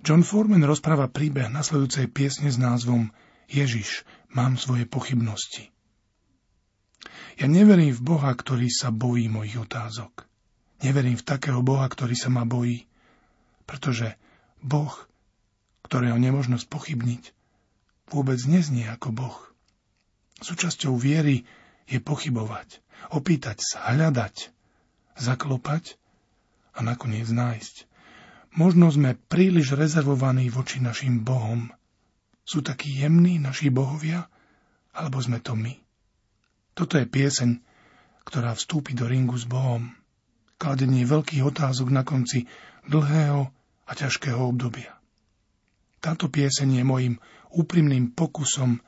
John 0.02 0.26
Foreman 0.26 0.66
rozpráva 0.66 1.06
príbeh 1.06 1.46
nasledujúcej 1.46 2.10
piesne 2.10 2.50
s 2.50 2.58
názvom 2.58 3.14
Ježiš, 3.46 4.02
mám 4.34 4.58
svoje 4.58 4.82
pochybnosti. 4.82 5.70
Ja 7.38 7.46
neverím 7.46 7.94
v 7.94 8.02
Boha, 8.02 8.34
ktorý 8.34 8.66
sa 8.66 8.90
bojí 8.90 9.30
mojich 9.30 9.62
otázok. 9.62 10.26
Neverím 10.82 11.14
v 11.14 11.22
takého 11.22 11.62
Boha, 11.62 11.86
ktorý 11.86 12.18
sa 12.18 12.34
ma 12.34 12.42
bojí, 12.42 12.90
pretože 13.62 14.18
Boh, 14.58 14.90
ktorého 15.86 16.18
nemožno 16.18 16.58
spochybniť, 16.58 17.30
vôbec 18.10 18.42
neznie 18.50 18.90
ako 18.90 19.14
Boh. 19.14 19.38
Súčasťou 20.42 20.98
viery 20.98 21.46
je 21.86 22.02
pochybovať, 22.02 22.82
opýtať 23.14 23.62
sa, 23.62 23.94
hľadať, 23.94 24.50
zaklopať 25.14 25.94
a 26.74 26.82
nakoniec 26.82 27.30
nájsť. 27.30 27.91
Možno 28.52 28.92
sme 28.92 29.16
príliš 29.16 29.72
rezervovaní 29.72 30.52
voči 30.52 30.76
našim 30.76 31.24
bohom. 31.24 31.72
Sú 32.44 32.60
takí 32.60 33.00
jemní 33.00 33.40
naši 33.40 33.72
bohovia, 33.72 34.28
alebo 34.92 35.16
sme 35.24 35.40
to 35.40 35.56
my? 35.56 35.72
Toto 36.76 37.00
je 37.00 37.08
pieseň, 37.08 37.60
ktorá 38.28 38.52
vstúpi 38.52 38.92
do 38.92 39.08
ringu 39.08 39.36
s 39.36 39.48
Bohom. 39.48 39.92
Kladenie 40.60 41.04
veľkých 41.08 41.42
otázok 41.42 41.88
na 41.90 42.04
konci 42.04 42.46
dlhého 42.86 43.50
a 43.88 43.92
ťažkého 43.92 44.40
obdobia. 44.40 44.94
Táto 46.02 46.28
pieseň 46.28 46.82
je 46.82 46.84
mojim 46.84 47.14
úprimným 47.54 48.12
pokusom 48.12 48.82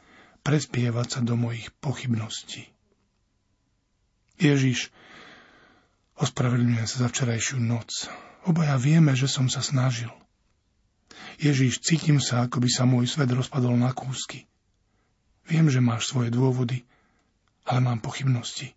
prespievať 0.44 1.06
sa 1.08 1.20
do 1.22 1.40
mojich 1.40 1.72
pochybností. 1.80 2.68
Ježiš, 4.36 4.90
ospravedlňujem 6.18 6.88
sa 6.90 6.96
za 7.06 7.08
včerajšiu 7.08 7.62
noc. 7.62 8.10
Obaja 8.44 8.76
vieme, 8.76 9.16
že 9.16 9.24
som 9.24 9.48
sa 9.48 9.64
snažil. 9.64 10.12
Ježiš, 11.40 11.80
cítim 11.80 12.20
sa, 12.20 12.44
ako 12.44 12.60
by 12.60 12.68
sa 12.70 12.84
môj 12.84 13.08
svet 13.08 13.32
rozpadol 13.32 13.74
na 13.74 13.90
kúsky. 13.96 14.46
Viem, 15.48 15.68
že 15.68 15.80
máš 15.80 16.12
svoje 16.12 16.32
dôvody, 16.32 16.84
ale 17.64 17.80
mám 17.80 18.00
pochybnosti. 18.04 18.76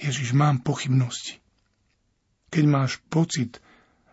Ježiš, 0.00 0.32
mám 0.32 0.64
pochybnosti. 0.64 1.38
Keď 2.50 2.64
máš 2.64 2.98
pocit, 3.12 3.60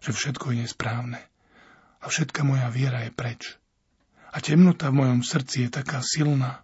že 0.04 0.12
všetko 0.12 0.52
je 0.52 0.68
nesprávne 0.68 1.20
a 2.02 2.06
všetka 2.10 2.44
moja 2.44 2.68
viera 2.74 3.06
je 3.06 3.12
preč 3.14 3.62
a 4.32 4.40
temnota 4.40 4.88
v 4.90 5.04
mojom 5.04 5.22
srdci 5.22 5.68
je 5.68 5.70
taká 5.70 6.00
silná, 6.00 6.64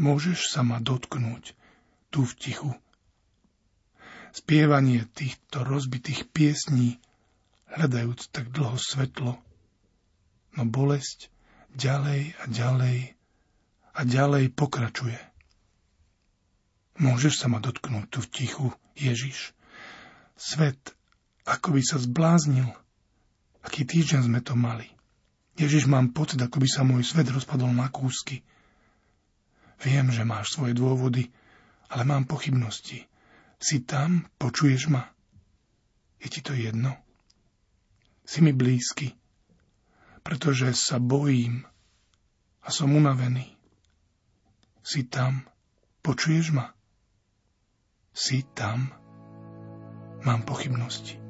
môžeš 0.00 0.48
sa 0.48 0.64
ma 0.64 0.80
dotknúť 0.80 1.52
tu 2.08 2.24
v 2.24 2.32
tichu 2.40 2.72
spievanie 4.32 5.06
týchto 5.12 5.64
rozbitých 5.64 6.28
piesní, 6.30 7.00
hľadajúc 7.72 8.32
tak 8.32 8.48
dlho 8.52 8.76
svetlo. 8.76 9.36
No 10.56 10.62
bolesť 10.64 11.30
ďalej 11.74 12.34
a 12.40 12.44
ďalej 12.48 12.98
a 13.94 14.00
ďalej 14.02 14.44
pokračuje. 14.54 15.18
Môžeš 16.98 17.38
sa 17.38 17.46
ma 17.46 17.62
dotknúť 17.62 18.06
tu 18.10 18.18
v 18.18 18.30
tichu, 18.30 18.66
Ježiš. 18.98 19.54
Svet, 20.34 20.98
ako 21.46 21.78
by 21.78 21.82
sa 21.82 22.02
zbláznil. 22.02 22.66
Aký 23.62 23.86
týždeň 23.86 24.26
sme 24.26 24.40
to 24.42 24.58
mali. 24.58 24.90
Ježiš, 25.58 25.90
mám 25.90 26.14
pocit, 26.14 26.38
ako 26.38 26.62
by 26.62 26.68
sa 26.70 26.86
môj 26.86 27.02
svet 27.02 27.26
rozpadol 27.30 27.70
na 27.74 27.90
kúsky. 27.90 28.46
Viem, 29.82 30.10
že 30.10 30.26
máš 30.26 30.54
svoje 30.54 30.74
dôvody, 30.74 31.30
ale 31.90 32.02
mám 32.06 32.26
pochybnosti. 32.26 33.06
Si 33.58 33.82
tam, 33.82 34.26
počuješ 34.38 34.86
ma? 34.86 35.02
Je 36.22 36.30
ti 36.30 36.40
to 36.42 36.54
jedno? 36.54 36.94
Si 38.22 38.38
mi 38.38 38.54
blízky, 38.54 39.14
pretože 40.22 40.70
sa 40.78 41.02
bojím 41.02 41.66
a 42.62 42.68
som 42.70 42.94
unavený. 42.94 43.58
Si 44.86 45.04
tam, 45.10 45.42
počuješ 46.06 46.54
ma? 46.54 46.70
Si 48.14 48.46
tam, 48.54 48.94
mám 50.22 50.42
pochybnosti. 50.46 51.27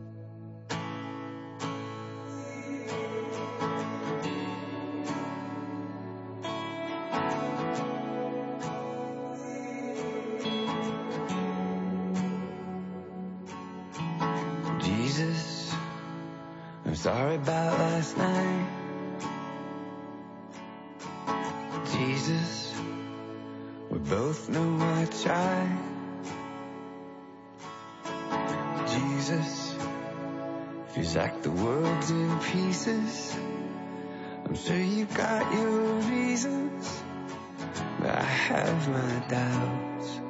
My 38.89 39.29
doubts. 39.29 40.21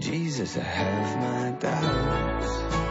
Jesus, 0.00 0.56
I 0.56 0.60
have 0.60 1.18
my 1.18 1.50
doubts. 1.58 2.85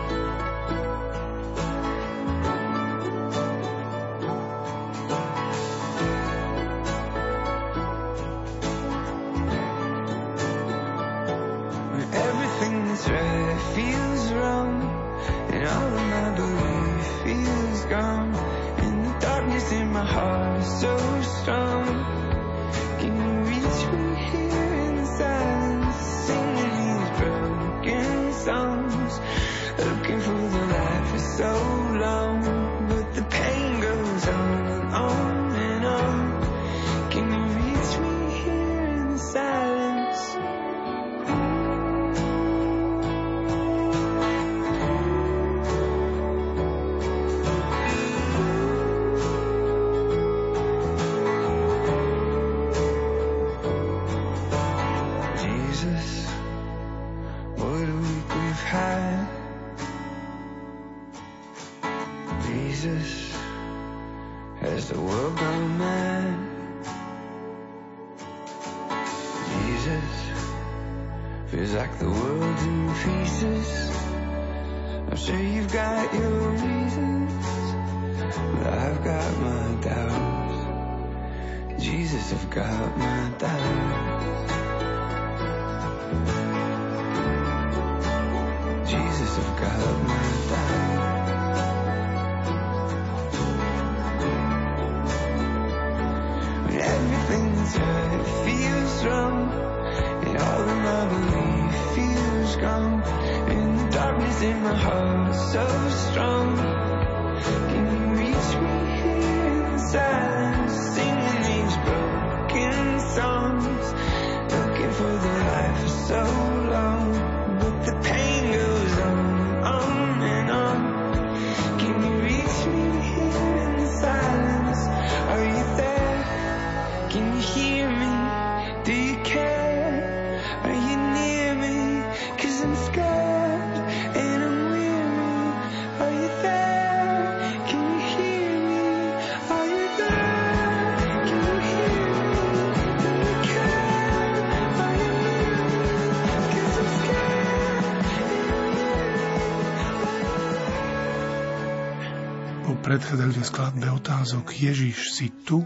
predchádzajúcej 153.15 153.47
skladbe 153.47 153.87
otázok 153.95 154.45
Ježiš 154.51 155.15
si 155.15 155.31
tu? 155.47 155.63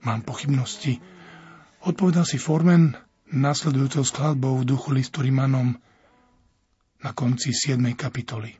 Mám 0.00 0.24
pochybnosti. 0.24 1.04
Odpovedal 1.84 2.24
si 2.24 2.40
Formen 2.40 2.96
nasledujúcou 3.28 4.00
skladbou 4.00 4.56
v 4.56 4.64
duchu 4.64 4.96
listu 4.96 5.20
Rimanom 5.20 5.76
na 7.04 7.10
konci 7.12 7.52
7. 7.52 7.76
kapitoly. 7.92 8.56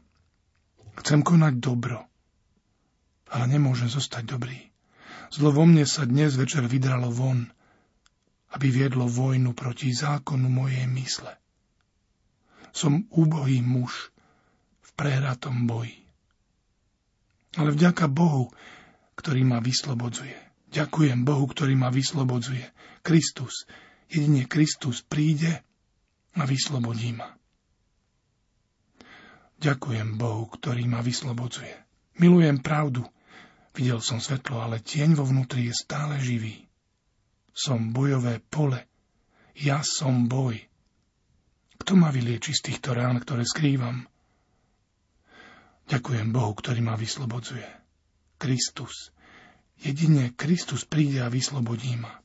Chcem 1.01 1.25
konať 1.25 1.57
dobro, 1.57 2.05
ale 3.33 3.45
nemôžem 3.49 3.89
zostať 3.89 4.29
dobrý. 4.29 4.61
Zlo 5.33 5.57
vo 5.57 5.65
mne 5.65 5.89
sa 5.89 6.05
dnes 6.05 6.37
večer 6.37 6.69
vydralo 6.69 7.09
von, 7.09 7.49
aby 8.53 8.69
viedlo 8.69 9.09
vojnu 9.09 9.57
proti 9.57 9.89
zákonu 9.89 10.53
mojej 10.53 10.85
mysle. 10.85 11.33
Som 12.77 13.09
úbohý 13.09 13.65
muž 13.65 14.13
v 14.85 14.91
prehratom 15.01 15.65
boji 15.65 16.06
ale 17.57 17.73
vďaka 17.73 18.07
Bohu, 18.09 18.53
ktorý 19.17 19.43
ma 19.49 19.59
vyslobodzuje. 19.65 20.37
Ďakujem 20.71 21.25
Bohu, 21.25 21.45
ktorý 21.49 21.73
ma 21.73 21.89
vyslobodzuje. 21.89 22.65
Kristus, 23.01 23.65
jedine 24.13 24.45
Kristus 24.45 25.01
príde 25.01 25.65
a 26.37 26.43
vyslobodí 26.45 27.17
ma. 27.17 27.33
Ďakujem 29.57 30.21
Bohu, 30.21 30.53
ktorý 30.53 30.85
ma 30.85 31.01
vyslobodzuje. 31.01 31.73
Milujem 32.21 32.61
pravdu. 32.61 33.09
Videl 33.73 34.01
som 34.05 34.21
svetlo, 34.21 34.61
ale 34.61 34.85
tieň 34.85 35.17
vo 35.17 35.25
vnútri 35.25 35.69
je 35.69 35.75
stále 35.77 36.21
živý. 36.21 36.65
Som 37.57 37.93
bojové 37.93 38.41
pole. 38.41 38.85
Ja 39.57 39.81
som 39.81 40.29
boj. 40.29 40.61
Kto 41.81 41.97
ma 41.97 42.13
vylieči 42.13 42.53
z 42.53 42.73
týchto 42.73 42.93
rán, 42.93 43.17
ktoré 43.21 43.45
skrývam? 43.49 44.05
Ďakujem 45.87 46.35
Bohu, 46.35 46.51
ktorý 46.55 46.83
ma 46.83 46.99
vyslobodzuje. 46.99 47.67
Kristus. 48.37 49.15
Jedine 49.79 50.35
Kristus 50.35 50.83
príde 50.83 51.23
a 51.23 51.31
vyslobodí 51.31 51.95
ma. 51.95 52.21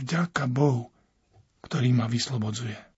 Vďaka 0.00 0.48
Bohu, 0.48 0.90
ktorý 1.62 1.92
ma 1.92 2.08
vyslobodzuje. 2.08 2.93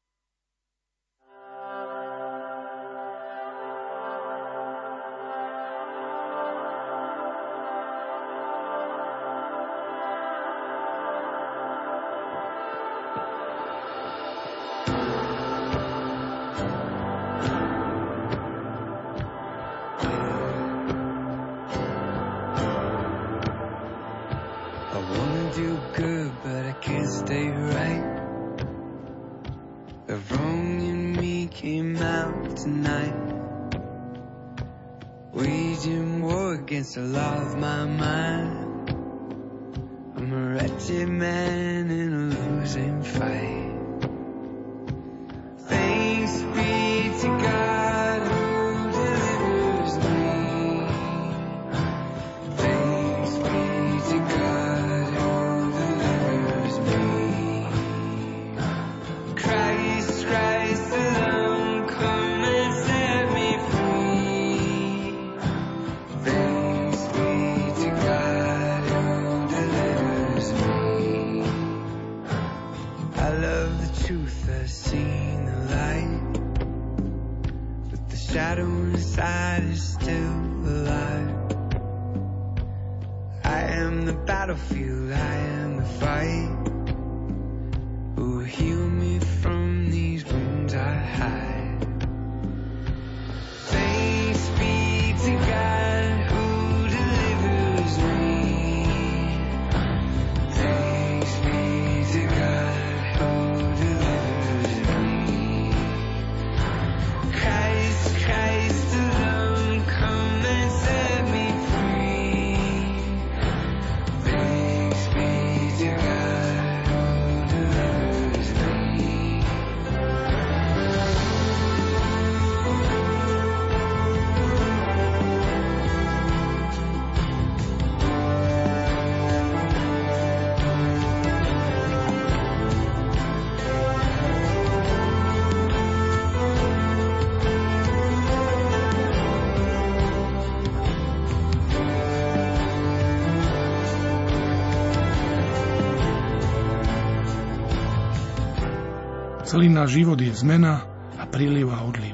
Celý 149.56 149.72
náš 149.72 149.96
život 149.96 150.20
je 150.20 150.36
zmena 150.36 150.84
a 151.16 151.24
príliv 151.24 151.72
a 151.72 151.80
odliv. 151.80 152.12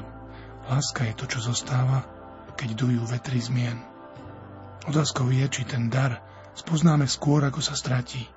Láska 0.63 1.03
je 1.03 1.11
to, 1.11 1.27
čo 1.27 1.43
zostáva, 1.43 2.07
keď 2.55 2.71
dujú 2.71 3.03
vetry 3.03 3.35
zmien. 3.35 3.83
Otázkou 4.87 5.27
je, 5.27 5.43
či 5.51 5.67
ten 5.67 5.91
dar 5.91 6.23
spoznáme 6.55 7.03
skôr, 7.03 7.43
ako 7.43 7.59
sa 7.59 7.75
stratí. 7.75 8.31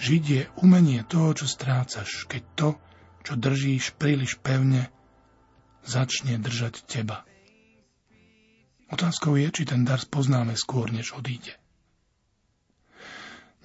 Žiť 0.00 0.22
je 0.24 0.42
umenie 0.64 1.04
toho, 1.04 1.36
čo 1.36 1.44
strácaš, 1.44 2.24
keď 2.24 2.42
to, 2.56 2.68
čo 3.20 3.36
držíš 3.36 4.00
príliš 4.00 4.40
pevne, 4.40 4.88
začne 5.84 6.40
držať 6.40 6.88
teba. 6.88 7.28
Otázkou 8.88 9.36
je, 9.36 9.44
či 9.52 9.68
ten 9.68 9.84
dar 9.84 10.00
spoznáme 10.00 10.56
skôr, 10.56 10.88
než 10.88 11.12
odíde. 11.12 11.52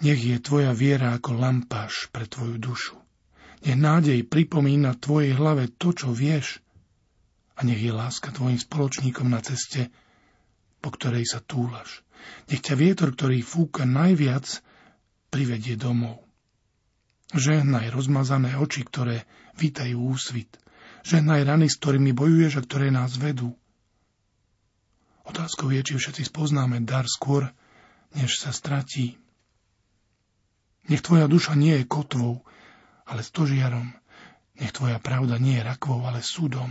Nech 0.03 0.19
je 0.19 0.43
tvoja 0.43 0.75
viera 0.75 1.15
ako 1.15 1.39
lampáš 1.39 2.11
pre 2.11 2.27
tvoju 2.27 2.59
dušu. 2.59 3.02
Nech 3.63 3.79
nádej 3.79 4.27
pripomína 4.27 4.99
tvojej 4.99 5.31
hlave 5.39 5.71
to, 5.71 5.95
čo 5.95 6.11
vieš. 6.11 6.59
A 7.55 7.63
nech 7.63 7.79
je 7.79 7.95
láska 7.95 8.35
tvojim 8.35 8.59
spoločníkom 8.59 9.31
na 9.31 9.39
ceste, 9.39 9.87
po 10.83 10.91
ktorej 10.91 11.23
sa 11.23 11.39
túlaš. 11.39 12.03
Nech 12.51 12.59
ťa 12.59 12.75
vietor, 12.75 13.15
ktorý 13.15 13.39
fúka 13.39 13.87
najviac, 13.87 14.59
privedie 15.31 15.79
domov. 15.79 16.27
Žehnaj 17.33 17.89
rozmazané 17.95 18.59
oči, 18.59 18.83
ktoré 18.83 19.23
vítajú 19.57 20.11
úsvit. 20.11 20.59
Žehnaj 21.07 21.47
rany, 21.47 21.67
s 21.71 21.79
ktorými 21.79 22.11
bojuješ 22.11 22.59
a 22.59 22.65
ktoré 22.67 22.91
nás 22.91 23.15
vedú. 23.15 23.55
Otázkou 25.23 25.71
je, 25.71 25.81
či 25.81 25.93
všetci 25.95 26.27
spoznáme 26.27 26.83
dar 26.83 27.07
skôr, 27.07 27.47
než 28.11 28.43
sa 28.43 28.51
stratí. 28.51 29.15
Nech 30.91 30.99
tvoja 30.99 31.31
duša 31.31 31.55
nie 31.55 31.79
je 31.79 31.87
kotvou, 31.87 32.43
ale 33.07 33.23
stožiarom. 33.23 33.91
Nech 34.59 34.75
tvoja 34.75 35.01
pravda 35.01 35.41
nie 35.41 35.57
je 35.57 35.65
rakvou, 35.65 36.05
ale 36.05 36.21
súdom. 36.21 36.69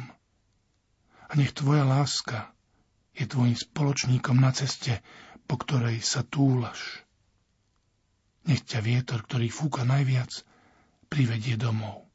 A 1.26 1.32
nech 1.34 1.56
tvoja 1.56 1.82
láska 1.82 2.52
je 3.16 3.26
tvojim 3.26 3.56
spoločníkom 3.56 4.38
na 4.38 4.52
ceste, 4.52 5.00
po 5.48 5.58
ktorej 5.58 6.00
sa 6.04 6.22
túlaš. 6.22 7.02
Nech 8.46 8.62
ťa 8.62 8.80
vietor, 8.82 9.22
ktorý 9.24 9.50
fúka 9.50 9.82
najviac, 9.82 10.44
privedie 11.08 11.58
domov. 11.58 12.11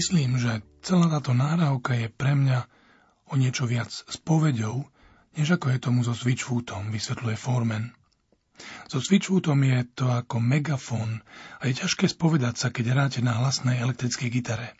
Myslím, 0.00 0.40
že 0.40 0.64
celá 0.80 1.12
táto 1.12 1.36
náravka 1.36 1.92
je 1.92 2.08
pre 2.08 2.32
mňa 2.32 2.64
o 3.28 3.36
niečo 3.36 3.68
viac 3.68 3.92
spovedou, 3.92 4.88
než 5.36 5.60
ako 5.60 5.76
je 5.76 5.78
tomu 5.84 6.00
so 6.00 6.16
Switchfootom, 6.16 6.88
vysvetľuje 6.88 7.36
Foreman. 7.36 7.92
So 8.88 9.04
Switchfootom 9.04 9.60
je 9.60 9.84
to 9.92 10.08
ako 10.08 10.40
megafón 10.40 11.20
a 11.60 11.68
je 11.68 11.84
ťažké 11.84 12.08
spovedať 12.08 12.54
sa, 12.56 12.72
keď 12.72 12.96
hráte 12.96 13.20
na 13.20 13.44
hlasnej 13.44 13.76
elektrickej 13.76 14.32
gitare. 14.32 14.72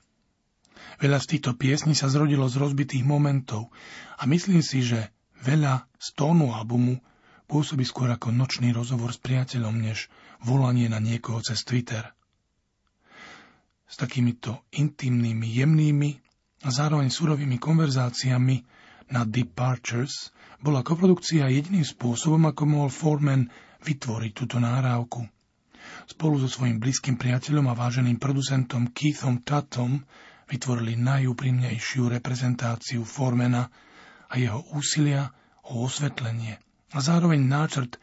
Veľa 1.05 1.21
z 1.21 1.37
týchto 1.37 1.53
piesní 1.53 1.93
sa 1.93 2.09
zrodilo 2.09 2.49
z 2.49 2.57
rozbitých 2.57 3.05
momentov 3.05 3.69
a 4.17 4.25
myslím 4.25 4.65
si, 4.65 4.81
že 4.81 5.13
veľa 5.45 5.85
z 6.01 6.17
tónu 6.17 6.57
albumu 6.57 6.97
pôsobí 7.45 7.85
skôr 7.85 8.09
ako 8.09 8.33
nočný 8.33 8.73
rozhovor 8.73 9.13
s 9.13 9.21
priateľom, 9.21 9.85
než 9.85 10.09
volanie 10.41 10.89
na 10.89 10.97
niekoho 10.97 11.45
cez 11.45 11.61
Twitter– 11.69 12.09
s 13.91 13.99
takýmito 13.99 14.63
intimnými, 14.71 15.51
jemnými 15.51 16.11
a 16.63 16.69
zároveň 16.71 17.11
surovými 17.11 17.59
konverzáciami 17.59 18.57
na 19.11 19.27
Departures 19.27 20.31
bola 20.63 20.87
koprodukcia 20.87 21.51
jediným 21.51 21.83
spôsobom, 21.83 22.47
ako 22.47 22.63
mohol 22.71 22.91
Foreman 22.95 23.51
vytvoriť 23.83 24.33
túto 24.37 24.63
nárávku. 24.63 25.27
Spolu 26.07 26.39
so 26.39 26.47
svojím 26.47 26.79
blízkym 26.79 27.19
priateľom 27.19 27.67
a 27.67 27.75
váženým 27.75 28.23
producentom 28.23 28.95
Keithom 28.95 29.43
Tatom 29.43 30.07
vytvorili 30.47 30.95
najúprimnejšiu 30.95 32.13
reprezentáciu 32.15 33.03
Formana 33.03 33.67
a 34.31 34.35
jeho 34.39 34.63
úsilia 34.77 35.35
o 35.67 35.83
osvetlenie 35.83 36.63
a 36.95 36.99
zároveň 36.99 37.41
náčrt 37.43 37.99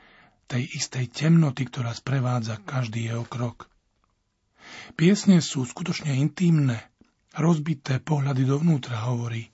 tej 0.48 0.64
istej 0.80 1.12
temnoty, 1.12 1.68
ktorá 1.68 1.92
sprevádza 1.92 2.60
každý 2.64 3.12
jeho 3.12 3.28
krok. 3.28 3.68
Piesne 4.96 5.44
sú 5.44 5.68
skutočne 5.68 6.16
intimné, 6.16 6.80
rozbité 7.36 8.00
pohľady 8.00 8.48
dovnútra, 8.48 9.10
hovorí. 9.10 9.52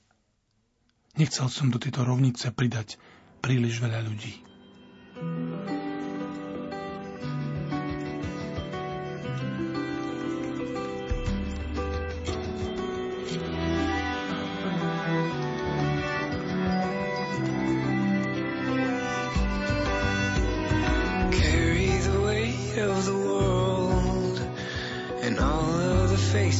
Nechcel 1.17 1.49
som 1.49 1.73
do 1.73 1.81
tejto 1.81 2.05
rovnice 2.05 2.53
pridať 2.53 2.97
príliš 3.41 3.81
veľa 3.81 4.01
ľudí. 4.05 4.34
thank 5.13 5.69
you 5.69 5.72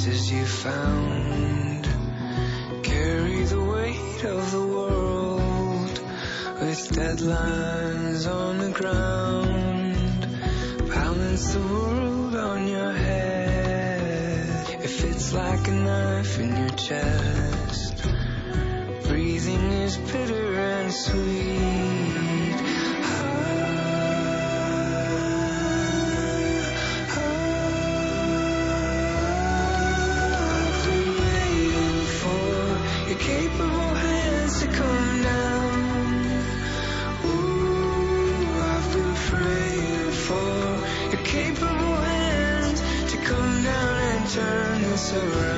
you 0.06 0.46
found. 0.46 1.88
Carry 2.84 3.44
the 3.46 3.64
weight 3.64 4.24
of 4.26 4.52
the 4.52 4.68
world 4.68 6.00
with 6.60 6.90
deadlines 6.92 8.30
on 8.30 8.58
the 8.58 8.72
ground. 8.72 10.28
Balance 10.90 11.54
the 11.54 11.62
world 11.62 12.36
on 12.36 12.68
your 12.68 12.92
head. 12.92 14.70
It 14.84 14.90
fits 14.90 15.32
like 15.32 15.68
a 15.70 15.72
knife 15.72 16.40
in 16.40 16.56
your 16.58 16.70
chest 16.70 18.06
breathing 19.08 19.72
is 19.86 19.98
bitter 19.98 20.56
and 20.56 20.92
sweet 20.92 21.73
surround 45.14 45.53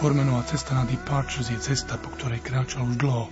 Formenová 0.00 0.40
cesta 0.48 0.72
na 0.72 0.88
Departures 0.88 1.52
je 1.52 1.60
cesta, 1.60 2.00
po 2.00 2.08
ktorej 2.16 2.40
kráčal 2.40 2.88
už 2.88 2.96
dlho. 2.96 3.28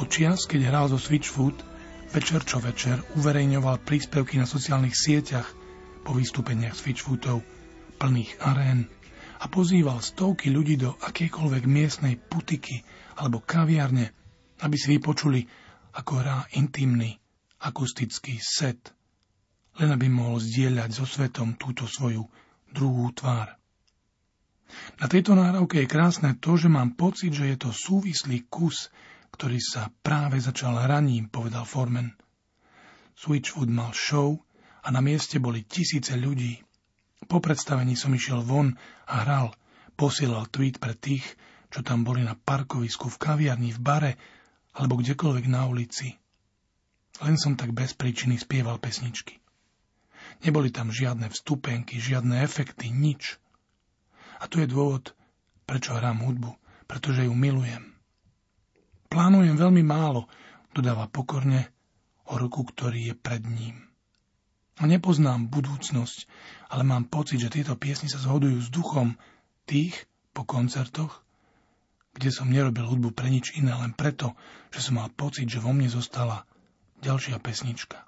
Od 0.00 0.08
čias, 0.08 0.48
keď 0.48 0.72
hral 0.72 0.88
zo 0.88 0.96
Switchfoot, 0.96 1.60
večer 2.08 2.40
čo 2.40 2.56
večer 2.56 3.04
uverejňoval 3.20 3.84
príspevky 3.84 4.40
na 4.40 4.48
sociálnych 4.48 4.96
sieťach 4.96 5.44
po 6.08 6.16
vystúpeniach 6.16 6.72
Switchfootov, 6.72 7.44
plných 8.00 8.40
arén 8.40 8.88
a 9.36 9.44
pozýval 9.52 10.00
stovky 10.00 10.48
ľudí 10.48 10.80
do 10.80 10.96
akékoľvek 10.96 11.64
miestnej 11.68 12.16
putiky 12.16 12.80
alebo 13.20 13.44
kaviarne, 13.44 14.12
aby 14.64 14.76
si 14.76 14.96
vypočuli, 14.96 15.44
ako 15.96 16.12
hrá 16.20 16.38
intimný, 16.56 17.16
akustický 17.60 18.40
set, 18.40 18.92
len 19.80 19.92
aby 19.92 20.08
mohol 20.08 20.40
zdieľať 20.40 20.90
so 20.92 21.04
svetom 21.04 21.56
túto 21.60 21.84
svoju 21.84 22.24
druhú 22.72 23.12
tvár. 23.12 23.56
Na 24.98 25.06
tejto 25.06 25.38
náravke 25.38 25.78
je 25.78 25.88
krásne 25.88 26.34
to, 26.42 26.58
že 26.58 26.66
mám 26.66 26.98
pocit, 26.98 27.30
že 27.30 27.46
je 27.54 27.56
to 27.56 27.70
súvislý 27.70 28.50
kus, 28.50 28.90
ktorý 29.30 29.62
sa 29.62 29.94
práve 30.02 30.42
začal 30.42 30.74
hraním, 30.74 31.30
povedal 31.30 31.62
Forman. 31.62 32.18
Switchwood 33.14 33.70
mal 33.70 33.94
show 33.94 34.42
a 34.82 34.90
na 34.90 34.98
mieste 34.98 35.38
boli 35.38 35.62
tisíce 35.62 36.18
ľudí. 36.18 36.65
Po 37.24 37.40
predstavení 37.40 37.96
som 37.96 38.12
išiel 38.12 38.44
von 38.44 38.76
a 39.08 39.24
hral, 39.24 39.56
posielal 39.96 40.44
tweet 40.52 40.76
pre 40.76 40.92
tých, 40.92 41.24
čo 41.72 41.80
tam 41.80 42.04
boli 42.04 42.20
na 42.20 42.36
parkovisku, 42.36 43.08
v 43.08 43.16
kaviarni, 43.16 43.72
v 43.72 43.80
bare 43.80 44.12
alebo 44.76 45.00
kdekoľvek 45.00 45.46
na 45.48 45.64
ulici. 45.64 46.12
Len 47.24 47.40
som 47.40 47.56
tak 47.56 47.72
bez 47.72 47.96
príčiny 47.96 48.36
spieval 48.36 48.76
pesničky. 48.76 49.40
Neboli 50.44 50.68
tam 50.68 50.92
žiadne 50.92 51.32
vstupenky, 51.32 51.96
žiadne 51.96 52.44
efekty, 52.44 52.92
nič. 52.92 53.40
A 54.36 54.44
tu 54.52 54.60
je 54.60 54.68
dôvod, 54.68 55.16
prečo 55.64 55.96
hrám 55.96 56.20
hudbu, 56.20 56.52
pretože 56.84 57.24
ju 57.24 57.32
milujem. 57.32 57.96
Plánujem 59.08 59.56
veľmi 59.56 59.80
málo, 59.80 60.28
dodáva 60.76 61.08
pokorne 61.08 61.72
o 62.28 62.36
roku, 62.36 62.68
ktorý 62.68 63.12
je 63.12 63.14
pred 63.16 63.40
ním. 63.48 63.80
A 64.76 64.84
nepoznám 64.84 65.48
budúcnosť, 65.48 66.28
ale 66.70 66.82
mám 66.82 67.06
pocit, 67.06 67.38
že 67.38 67.52
tieto 67.52 67.78
piesny 67.78 68.10
sa 68.10 68.18
zhodujú 68.18 68.58
s 68.58 68.68
duchom 68.70 69.14
tých 69.66 70.06
po 70.34 70.42
koncertoch, 70.42 71.22
kde 72.16 72.30
som 72.32 72.48
nerobil 72.48 72.88
hudbu 72.88 73.12
pre 73.12 73.28
nič 73.28 73.54
iné, 73.60 73.72
len 73.76 73.92
preto, 73.92 74.32
že 74.72 74.80
som 74.80 74.98
mal 74.98 75.12
pocit, 75.12 75.46
že 75.46 75.60
vo 75.60 75.70
mne 75.70 75.88
zostala 75.88 76.48
ďalšia 77.04 77.36
pesnička. 77.38 78.06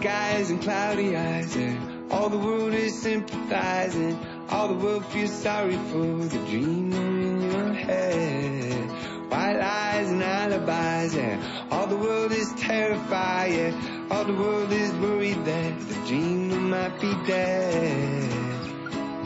Cloudy 0.00 1.16
eyes 1.16 1.56
and 1.56 2.12
all 2.12 2.28
the 2.28 2.38
world 2.38 2.72
is 2.72 3.00
sympathizing. 3.02 4.18
All 4.48 4.68
the 4.68 4.74
world 4.74 5.04
feels 5.06 5.32
sorry 5.32 5.76
for 5.76 6.24
the 6.24 6.38
dreamer 6.48 7.20
in 7.20 7.42
your 7.42 7.72
head. 7.74 8.90
White 9.30 9.58
lies 9.58 10.10
and 10.10 10.22
alibis, 10.22 11.14
yeah. 11.14 11.66
All 11.70 11.86
the 11.86 11.96
world 11.96 12.32
is 12.32 12.52
terrified, 12.54 13.52
yeah. 13.52 14.06
All 14.10 14.24
the 14.24 14.32
world 14.34 14.72
is 14.72 14.92
worried 14.94 15.44
that 15.44 15.80
the 15.80 15.94
dreamer 16.06 16.60
might 16.60 17.00
be 17.00 17.14
dead. 17.26 18.32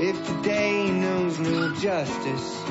If 0.01 0.27
the 0.27 0.43
day 0.43 0.91
knows 0.91 1.39
no 1.39 1.75
justice, 1.75 2.64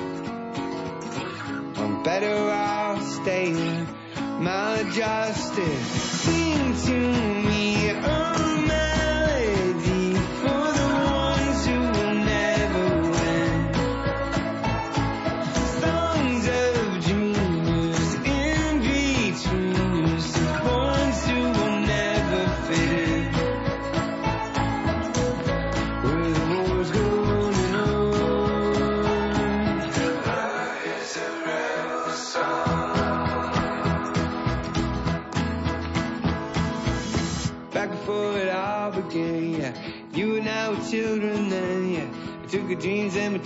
I'm 1.77 2.03
better 2.03 2.51
off 2.51 3.01
staying 3.01 3.87
maladjusted. 4.39 6.12
Sing 6.23 6.73
to 6.85 6.97
me, 7.49 8.22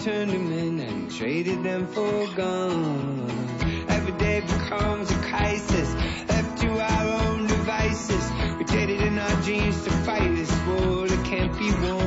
turned 0.07 0.31
them 0.31 0.53
in 0.53 0.79
and 0.79 1.11
traded 1.11 1.61
them 1.63 1.85
for 1.87 2.27
guns. 2.33 3.29
Every 3.89 4.13
day 4.13 4.39
becomes 4.39 5.11
a 5.11 5.15
crisis, 5.15 5.93
left 6.29 6.61
to 6.61 6.69
our 6.79 7.23
own 7.23 7.45
devices. 7.45 8.31
We 8.57 8.63
traded 8.63 9.01
in 9.01 9.19
our 9.19 9.41
dreams 9.41 9.83
to 9.83 9.91
fight 10.07 10.33
this 10.33 10.51
war 10.65 11.09
that 11.09 11.25
can't 11.25 11.51
be 11.59 11.71
won. 11.71 12.06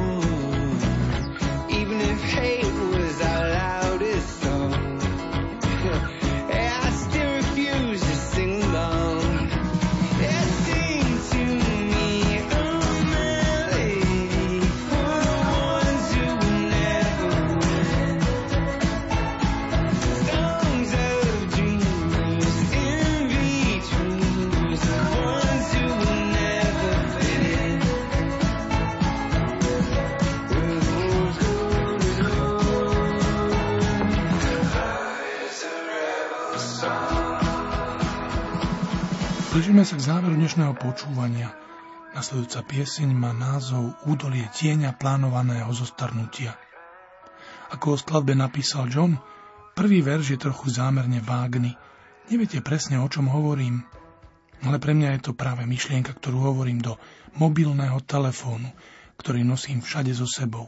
Dnešného 40.51 40.83
počúvania. 40.83 41.55
Nasledujúca 42.11 42.67
pieseň 42.67 43.15
má 43.15 43.31
názov 43.31 43.95
Údolie 44.03 44.51
tieňa 44.51 44.99
plánovaného 44.99 45.71
zostarnutia. 45.71 46.59
Ako 47.71 47.95
o 47.95 48.01
skladbe 48.03 48.35
napísal 48.35 48.91
John, 48.91 49.15
prvý 49.79 50.03
verš 50.03 50.35
je 50.35 50.43
trochu 50.43 50.75
zámerne 50.75 51.23
vágny. 51.23 51.79
Neviete 52.35 52.59
presne, 52.67 52.99
o 52.99 53.07
čom 53.07 53.31
hovorím, 53.31 53.87
ale 54.67 54.83
pre 54.83 54.91
mňa 54.91 55.23
je 55.23 55.31
to 55.31 55.39
práve 55.39 55.63
myšlienka, 55.63 56.19
ktorú 56.19 56.43
hovorím 56.43 56.83
do 56.83 56.99
mobilného 57.39 58.03
telefónu, 58.03 58.75
ktorý 59.23 59.47
nosím 59.47 59.79
všade 59.79 60.11
so 60.11 60.27
sebou. 60.27 60.67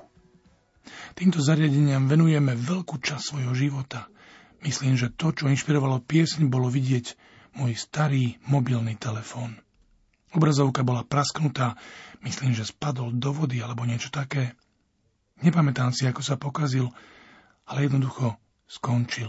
Týmto 1.18 1.42
zariadeniam 1.42 2.06
venujeme 2.06 2.54
veľkú 2.54 3.02
časť 3.02 3.34
svojho 3.34 3.50
života. 3.58 4.06
Myslím, 4.62 4.94
že 4.94 5.10
to, 5.10 5.34
čo 5.34 5.50
inšpirovalo 5.50 6.06
piesň, 6.06 6.46
bolo 6.46 6.70
vidieť 6.70 7.18
môj 7.58 7.74
starý 7.74 8.38
mobilný 8.46 8.94
telefón. 8.94 9.58
Obrazovka 10.32 10.80
bola 10.80 11.04
prasknutá, 11.04 11.76
myslím, 12.24 12.56
že 12.56 12.64
spadol 12.64 13.12
do 13.12 13.36
vody 13.36 13.60
alebo 13.60 13.84
niečo 13.84 14.08
také. 14.08 14.56
Nepamätám 15.44 15.92
si, 15.92 16.08
ako 16.08 16.22
sa 16.24 16.40
pokazil, 16.40 16.88
ale 17.68 17.84
jednoducho 17.84 18.40
skončil. 18.64 19.28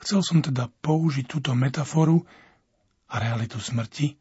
Chcel 0.00 0.20
som 0.22 0.38
teda 0.40 0.70
použiť 0.80 1.26
túto 1.26 1.52
metaforu 1.52 2.22
a 3.10 3.14
realitu 3.18 3.58
smrti 3.58 4.16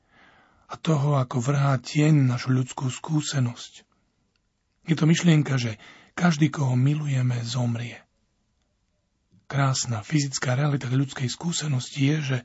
a 0.70 0.76
toho, 0.76 1.22
ako 1.22 1.38
vrhá 1.40 1.78
tieň 1.78 2.30
našu 2.30 2.52
ľudskú 2.52 2.90
skúsenosť. 2.90 3.86
Je 4.90 4.96
to 4.98 5.06
myšlienka, 5.06 5.56
že 5.62 5.78
každý, 6.18 6.50
koho 6.50 6.74
milujeme, 6.74 7.38
zomrie. 7.46 8.02
Krásna 9.50 10.02
fyzická 10.02 10.58
realita 10.58 10.90
ľudskej 10.90 11.30
skúsenosti 11.30 12.02
je, 12.06 12.18
že 12.22 12.38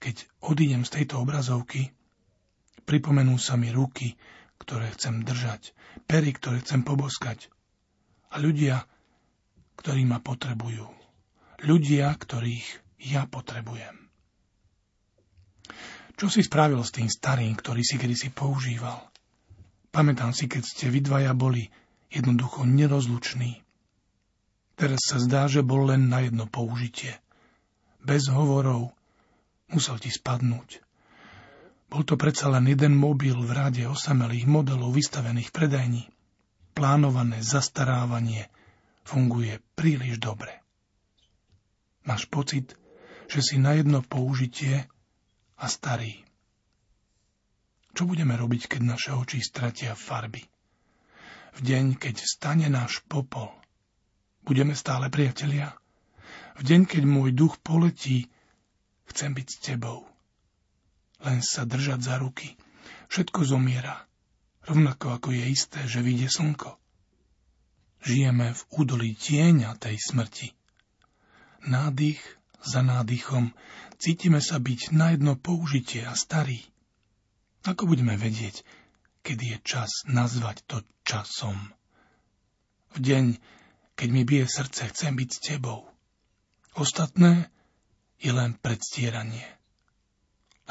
keď 0.00 0.26
odídem 0.42 0.82
z 0.82 0.90
tejto 1.02 1.20
obrazovky, 1.22 1.92
pripomenú 2.90 3.38
sa 3.38 3.54
mi 3.54 3.70
ruky, 3.70 4.18
ktoré 4.58 4.90
chcem 4.98 5.22
držať, 5.22 5.70
pery, 6.10 6.34
ktoré 6.34 6.58
chcem 6.58 6.82
poboskať 6.82 7.46
a 8.34 8.42
ľudia, 8.42 8.82
ktorí 9.78 10.02
ma 10.02 10.18
potrebujú. 10.18 10.90
Ľudia, 11.62 12.10
ktorých 12.10 12.66
ja 13.06 13.30
potrebujem. 13.30 14.10
Čo 16.18 16.26
si 16.26 16.42
spravil 16.42 16.82
s 16.82 16.90
tým 16.90 17.06
starým, 17.06 17.54
ktorý 17.54 17.86
si 17.86 17.94
kedysi 17.96 18.34
používal? 18.34 19.06
Pamätám 19.94 20.34
si, 20.34 20.50
keď 20.50 20.62
ste 20.66 20.90
vy 20.90 21.00
dvaja 21.06 21.32
boli 21.32 21.70
jednoducho 22.10 22.66
nerozluční. 22.66 23.62
Teraz 24.74 25.00
sa 25.06 25.22
zdá, 25.22 25.46
že 25.46 25.62
bol 25.62 25.94
len 25.94 26.10
na 26.10 26.26
jedno 26.26 26.50
použitie. 26.50 27.16
Bez 28.02 28.26
hovorov, 28.28 28.92
musel 29.70 29.96
ti 30.02 30.10
spadnúť. 30.10 30.89
Bol 31.90 32.06
to 32.06 32.14
predsa 32.14 32.46
len 32.46 32.70
jeden 32.70 32.94
mobil 32.94 33.34
v 33.34 33.50
rade 33.50 33.82
osamelých 33.82 34.46
modelov 34.46 34.94
vystavených 34.94 35.50
predajní. 35.50 36.06
Plánované 36.70 37.42
zastarávanie 37.42 38.46
funguje 39.02 39.58
príliš 39.74 40.22
dobre. 40.22 40.62
Máš 42.06 42.30
pocit, 42.30 42.78
že 43.26 43.42
si 43.42 43.58
na 43.58 43.74
jedno 43.74 44.06
použitie 44.06 44.86
a 45.58 45.66
starý. 45.66 46.22
Čo 47.90 48.06
budeme 48.06 48.38
robiť, 48.38 48.70
keď 48.70 48.80
naše 48.86 49.10
oči 49.10 49.42
stratia 49.42 49.98
farby? 49.98 50.46
V 51.50 51.60
deň, 51.66 51.98
keď 51.98 52.22
stane 52.22 52.70
náš 52.70 53.02
popol, 53.10 53.50
budeme 54.46 54.78
stále 54.78 55.10
priatelia? 55.10 55.74
V 56.54 56.62
deň, 56.62 56.86
keď 56.86 57.02
môj 57.02 57.34
duch 57.34 57.58
poletí 57.58 58.30
Chcem 59.10 59.34
byť 59.34 59.46
s 59.50 59.58
tebou. 59.58 60.06
Len 61.20 61.44
sa 61.44 61.68
držať 61.68 62.00
za 62.00 62.16
ruky. 62.16 62.56
Všetko 63.12 63.44
zomiera. 63.44 64.08
Rovnako 64.64 65.20
ako 65.20 65.28
je 65.34 65.44
isté, 65.50 65.80
že 65.84 66.04
vyjde 66.04 66.28
slnko. 66.30 66.80
Žijeme 68.00 68.56
v 68.56 68.62
údolí 68.72 69.12
tieňa 69.12 69.76
tej 69.76 70.00
smrti. 70.00 70.56
Nádych 71.68 72.20
za 72.64 72.80
nádychom 72.80 73.52
cítime 74.00 74.40
sa 74.40 74.56
byť 74.56 74.96
na 74.96 75.12
jedno 75.12 75.36
použitie 75.36 76.08
a 76.08 76.16
starý. 76.16 76.64
Ako 77.68 77.84
budeme 77.84 78.16
vedieť, 78.16 78.64
kedy 79.20 79.44
je 79.56 79.58
čas 79.60 80.08
nazvať 80.08 80.64
to 80.64 80.80
časom? 81.04 81.56
V 82.96 82.98
deň, 83.04 83.36
keď 83.92 84.08
mi 84.08 84.24
bije 84.24 84.48
srdce, 84.48 84.88
chcem 84.96 85.12
byť 85.12 85.28
s 85.28 85.40
tebou. 85.44 85.84
Ostatné 86.72 87.52
je 88.16 88.32
len 88.32 88.56
predstieranie. 88.56 89.59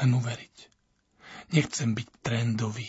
Len 0.00 0.16
uveriť. 0.16 0.56
Nechcem 1.52 1.92
byť 1.92 2.08
trendový. 2.24 2.88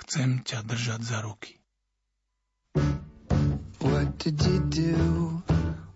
Chcem 0.00 0.40
ťa 0.40 0.64
držať 0.64 1.04
za 1.04 1.20
ruky. 1.20 1.60
What 3.84 4.16
did 4.16 4.40
you 4.40 4.64
do 4.72 4.96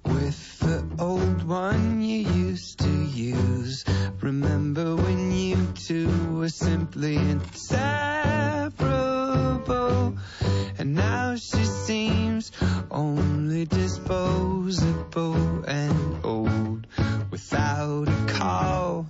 with 0.05 0.37
the 0.61 0.85
old 1.01 1.49
one 1.49 2.05
you 2.05 2.29
used 2.29 2.85
to 2.85 2.93
use? 3.09 3.89
Remember 4.21 4.97
when 4.97 5.33
you 5.33 5.57
two 5.73 6.13
were 6.37 6.53
simply 6.53 7.17
inseparable? 7.17 10.13
And 10.77 10.95
now 10.95 11.37
she 11.37 11.65
seems 11.65 12.53
only 12.91 13.65
disposable 13.65 15.65
and 15.65 16.25
old 16.25 16.87
without 17.31 18.09
a 18.09 18.27
call, 18.29 19.07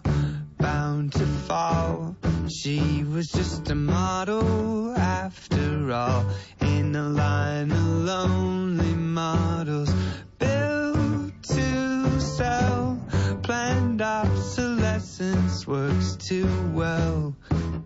bound 0.97 1.13
to 1.13 1.27
fall. 1.47 2.17
She 2.49 3.05
was 3.05 3.29
just 3.29 3.69
a 3.71 3.75
model 3.75 4.97
after 4.97 5.93
all, 5.93 6.25
in 6.61 6.97
a 6.97 7.09
line 7.09 7.71
of 7.71 7.87
lonely 7.87 8.95
models 8.95 9.93
built 10.39 11.43
to 11.43 12.21
sell. 12.21 12.99
Planned 13.43 14.01
obsolescence 14.01 15.67
works 15.67 16.17
too 16.17 16.49
well, 16.73 17.37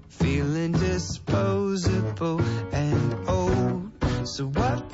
feeling 0.08 0.72
disposable 0.72 2.40
and 2.72 3.28
old. 3.28 3.90
So 4.24 4.46
what 4.46 4.89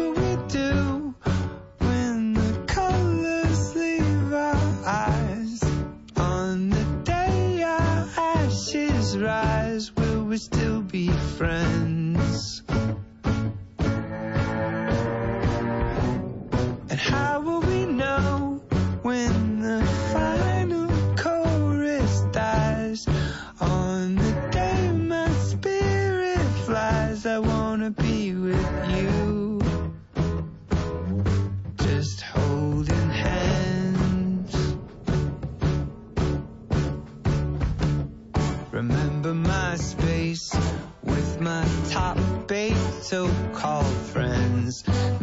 we 10.37 10.41
still 10.41 10.82
be 10.82 11.09
friends? 11.39 12.62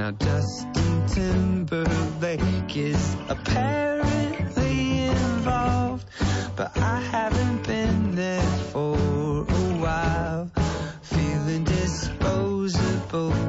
Now 0.03 0.11
Justin 0.11 1.07
Timberlake 1.07 2.75
is 2.75 3.15
apparently 3.29 5.05
involved, 5.05 6.09
but 6.57 6.77
I 6.77 6.99
haven't 6.99 7.65
been 7.65 8.13
there 8.13 8.41
for 8.73 8.97
a 8.97 9.77
while. 9.79 10.51
Feeling 11.03 11.63
disposable 11.63 13.42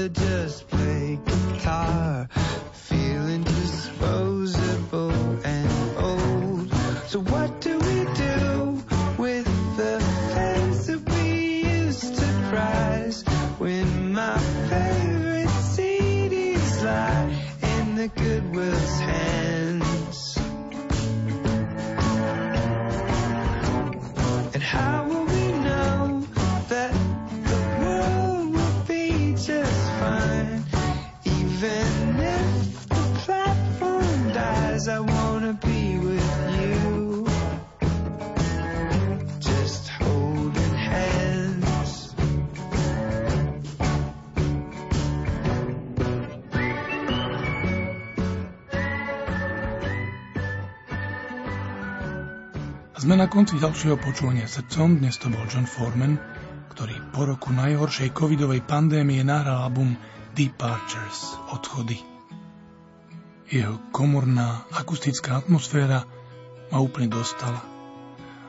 rather 0.00 0.08
just 0.08 0.66
play 0.68 1.18
guitar, 1.26 2.26
feeling 2.72 3.42
disposable 3.42 5.12
and 5.44 5.96
old. 5.98 6.72
So 7.06 7.20
what 7.20 7.49
Sme 53.10 53.26
na 53.26 53.26
konci 53.26 53.58
ďalšieho 53.58 53.98
počúvania 53.98 54.46
srdcom. 54.46 55.02
Dnes 55.02 55.18
to 55.18 55.34
bol 55.34 55.42
John 55.50 55.66
Foreman, 55.66 56.14
ktorý 56.70 56.94
po 57.10 57.26
roku 57.26 57.50
najhoršej 57.50 58.14
covidovej 58.14 58.62
pandémie 58.62 59.26
nahral 59.26 59.66
album 59.66 59.98
Departures, 60.38 61.34
odchody. 61.50 61.98
Jeho 63.50 63.82
komorná 63.90 64.62
akustická 64.70 65.42
atmosféra 65.42 66.06
ma 66.70 66.78
úplne 66.78 67.10
dostala 67.10 67.58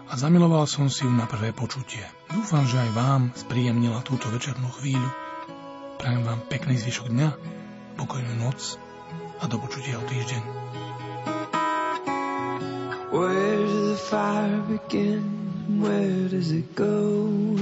a 0.05 0.14
zamiloval 0.14 0.70
som 0.70 0.93
si 0.93 1.09
ju 1.09 1.12
na 1.18 1.26
prvé 1.26 1.57
počutie. 1.57 2.05
Dúfam, 2.30 2.62
že 2.70 2.78
aj 2.86 2.89
vám 2.93 3.34
spríjemnila 3.34 4.05
túto 4.05 4.30
večernú 4.30 4.70
chvíľu. 4.78 5.09
Prajem 5.97 6.22
vám 6.22 6.38
pekný 6.53 6.78
zvyšok 6.78 7.09
dňa, 7.09 7.30
pokojnú 7.97 8.38
noc 8.38 8.78
a 9.41 9.49
do 9.49 9.57
počutia 9.57 9.97
o 9.97 10.05
týždeň. 10.05 10.80
Where 13.12 13.57
does 13.57 13.89
the 13.89 13.97
fire 13.97 14.57
begin? 14.62 15.82
Where 15.82 16.30
does 16.30 16.49
it 16.53 16.74
go? 16.74 17.57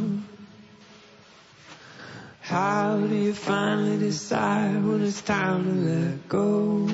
How 2.39 2.99
do 2.99 3.15
you 3.15 3.33
finally 3.33 3.97
decide 3.97 4.85
when 4.85 5.01
it's 5.01 5.23
time 5.23 5.63
to 5.63 5.71
let 5.89 6.29
go? 6.29 6.87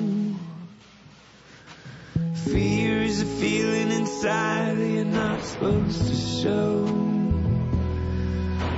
Fear 2.50 3.02
is 3.02 3.20
a 3.20 3.26
feeling 3.26 3.90
inside 3.90 4.78
that 4.78 4.88
you're 4.88 5.04
not 5.04 5.44
supposed 5.44 6.08
to 6.08 6.14
show. 6.14 6.86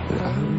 But 0.09 0.21
I'm 0.23 0.58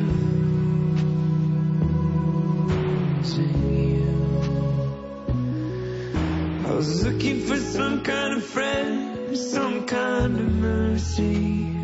was 6.80 7.04
looking 7.04 7.42
for 7.42 7.58
some 7.58 8.02
kind 8.04 8.38
of 8.38 8.42
friend, 8.42 9.38
some 9.38 9.86
kind 9.86 10.40
of 10.40 10.50
mercy. 10.50 11.76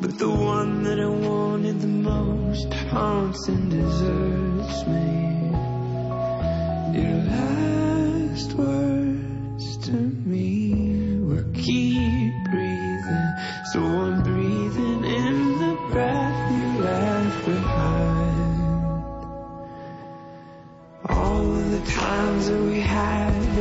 But 0.00 0.18
the 0.18 0.30
one 0.30 0.84
that 0.84 0.98
I 0.98 1.06
wanted 1.06 1.82
the 1.82 1.86
most 1.86 2.72
haunts 2.72 3.46
and 3.46 3.70
deserts 3.70 4.86
me. 4.86 5.52
Your 6.98 7.16
last 7.34 8.54
words 8.54 9.76
to 9.88 9.92
me 9.92 10.59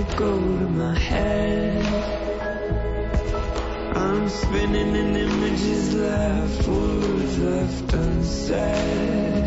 to 0.05 0.15
go 0.15 0.31
to 0.31 0.69
my 0.69 0.97
head. 0.97 1.85
I'm 3.97 4.29
spinning 4.29 4.95
in 4.95 5.15
images 5.15 5.93
left, 5.95 6.67
words 6.67 7.37
left 7.39 7.93
unsaid. 7.93 9.43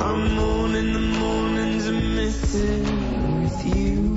I'm 0.00 0.34
mourning 0.34 0.92
the 0.92 1.06
mornings 1.20 1.86
I'm 1.86 2.16
missing 2.16 3.42
with 3.42 3.76
you 3.76 4.09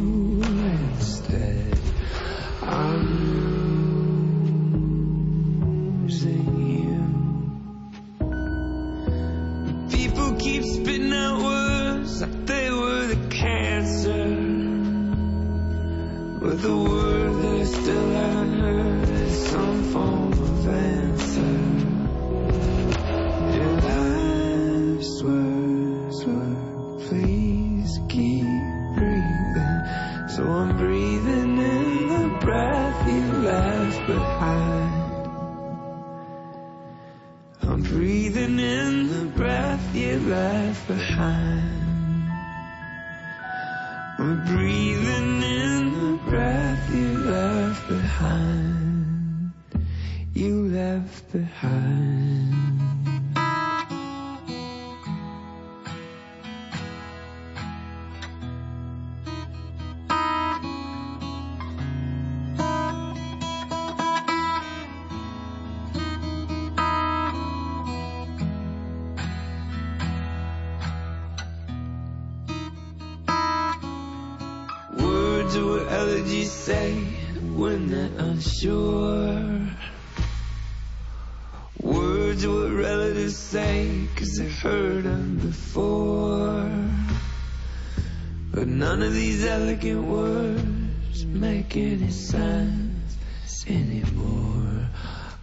these 89.83 89.95
elegant 89.95 90.07
words 90.07 91.25
make 91.25 91.75
any 91.75 92.09
sense 92.09 93.65
anymore. 93.67 94.87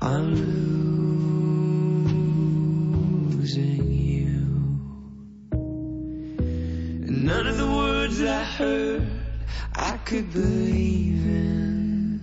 I'm 0.01 0.34
losing 3.34 3.93
you. 3.93 4.41
And 5.53 7.24
none 7.24 7.47
of 7.47 7.59
the 7.59 7.66
words 7.66 8.22
I 8.22 8.43
heard 8.43 9.07
I 9.74 9.99
could 9.99 10.32
believe 10.32 11.26
in. 11.26 12.22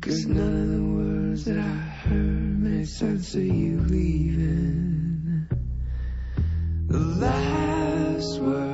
Cause 0.00 0.26
none 0.26 0.56
of 0.62 0.68
the 0.68 0.82
words 0.82 1.44
that 1.46 1.58
I 1.58 1.78
heard 2.06 2.62
made 2.62 2.78
make 2.80 2.86
sense 2.86 3.34
of 3.34 3.44
you 3.44 3.80
leaving. 3.80 5.48
The 6.86 6.98
last 6.98 8.40
words 8.40 8.73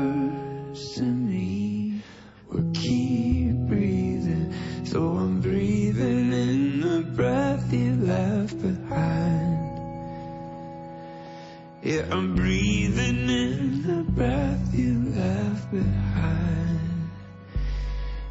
I'm 12.09 12.35
breathing 12.35 13.29
in 13.29 13.83
the 13.83 14.11
breath 14.13 14.75
you 14.75 15.13
left 15.15 15.71
behind. 15.71 17.11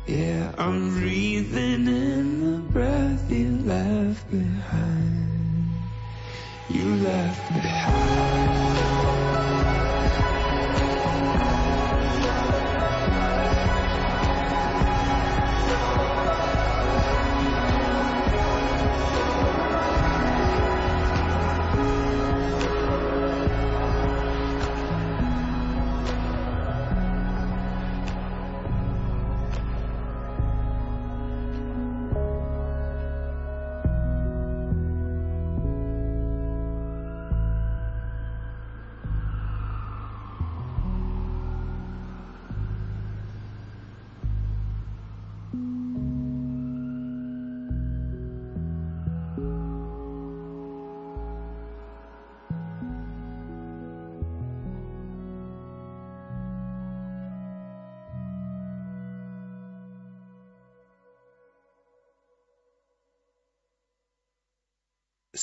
Yeah, 0.08 0.52
I'm 0.58 1.00
breathing 1.00 1.88
in 1.88 2.44
the 2.44 2.60
breath 2.72 3.32
you 3.32 3.58
left 3.66 4.30
behind. 4.32 5.72
You 6.70 6.96
left 6.96 7.54
behind. 7.54 8.49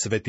Sveti 0.07 0.23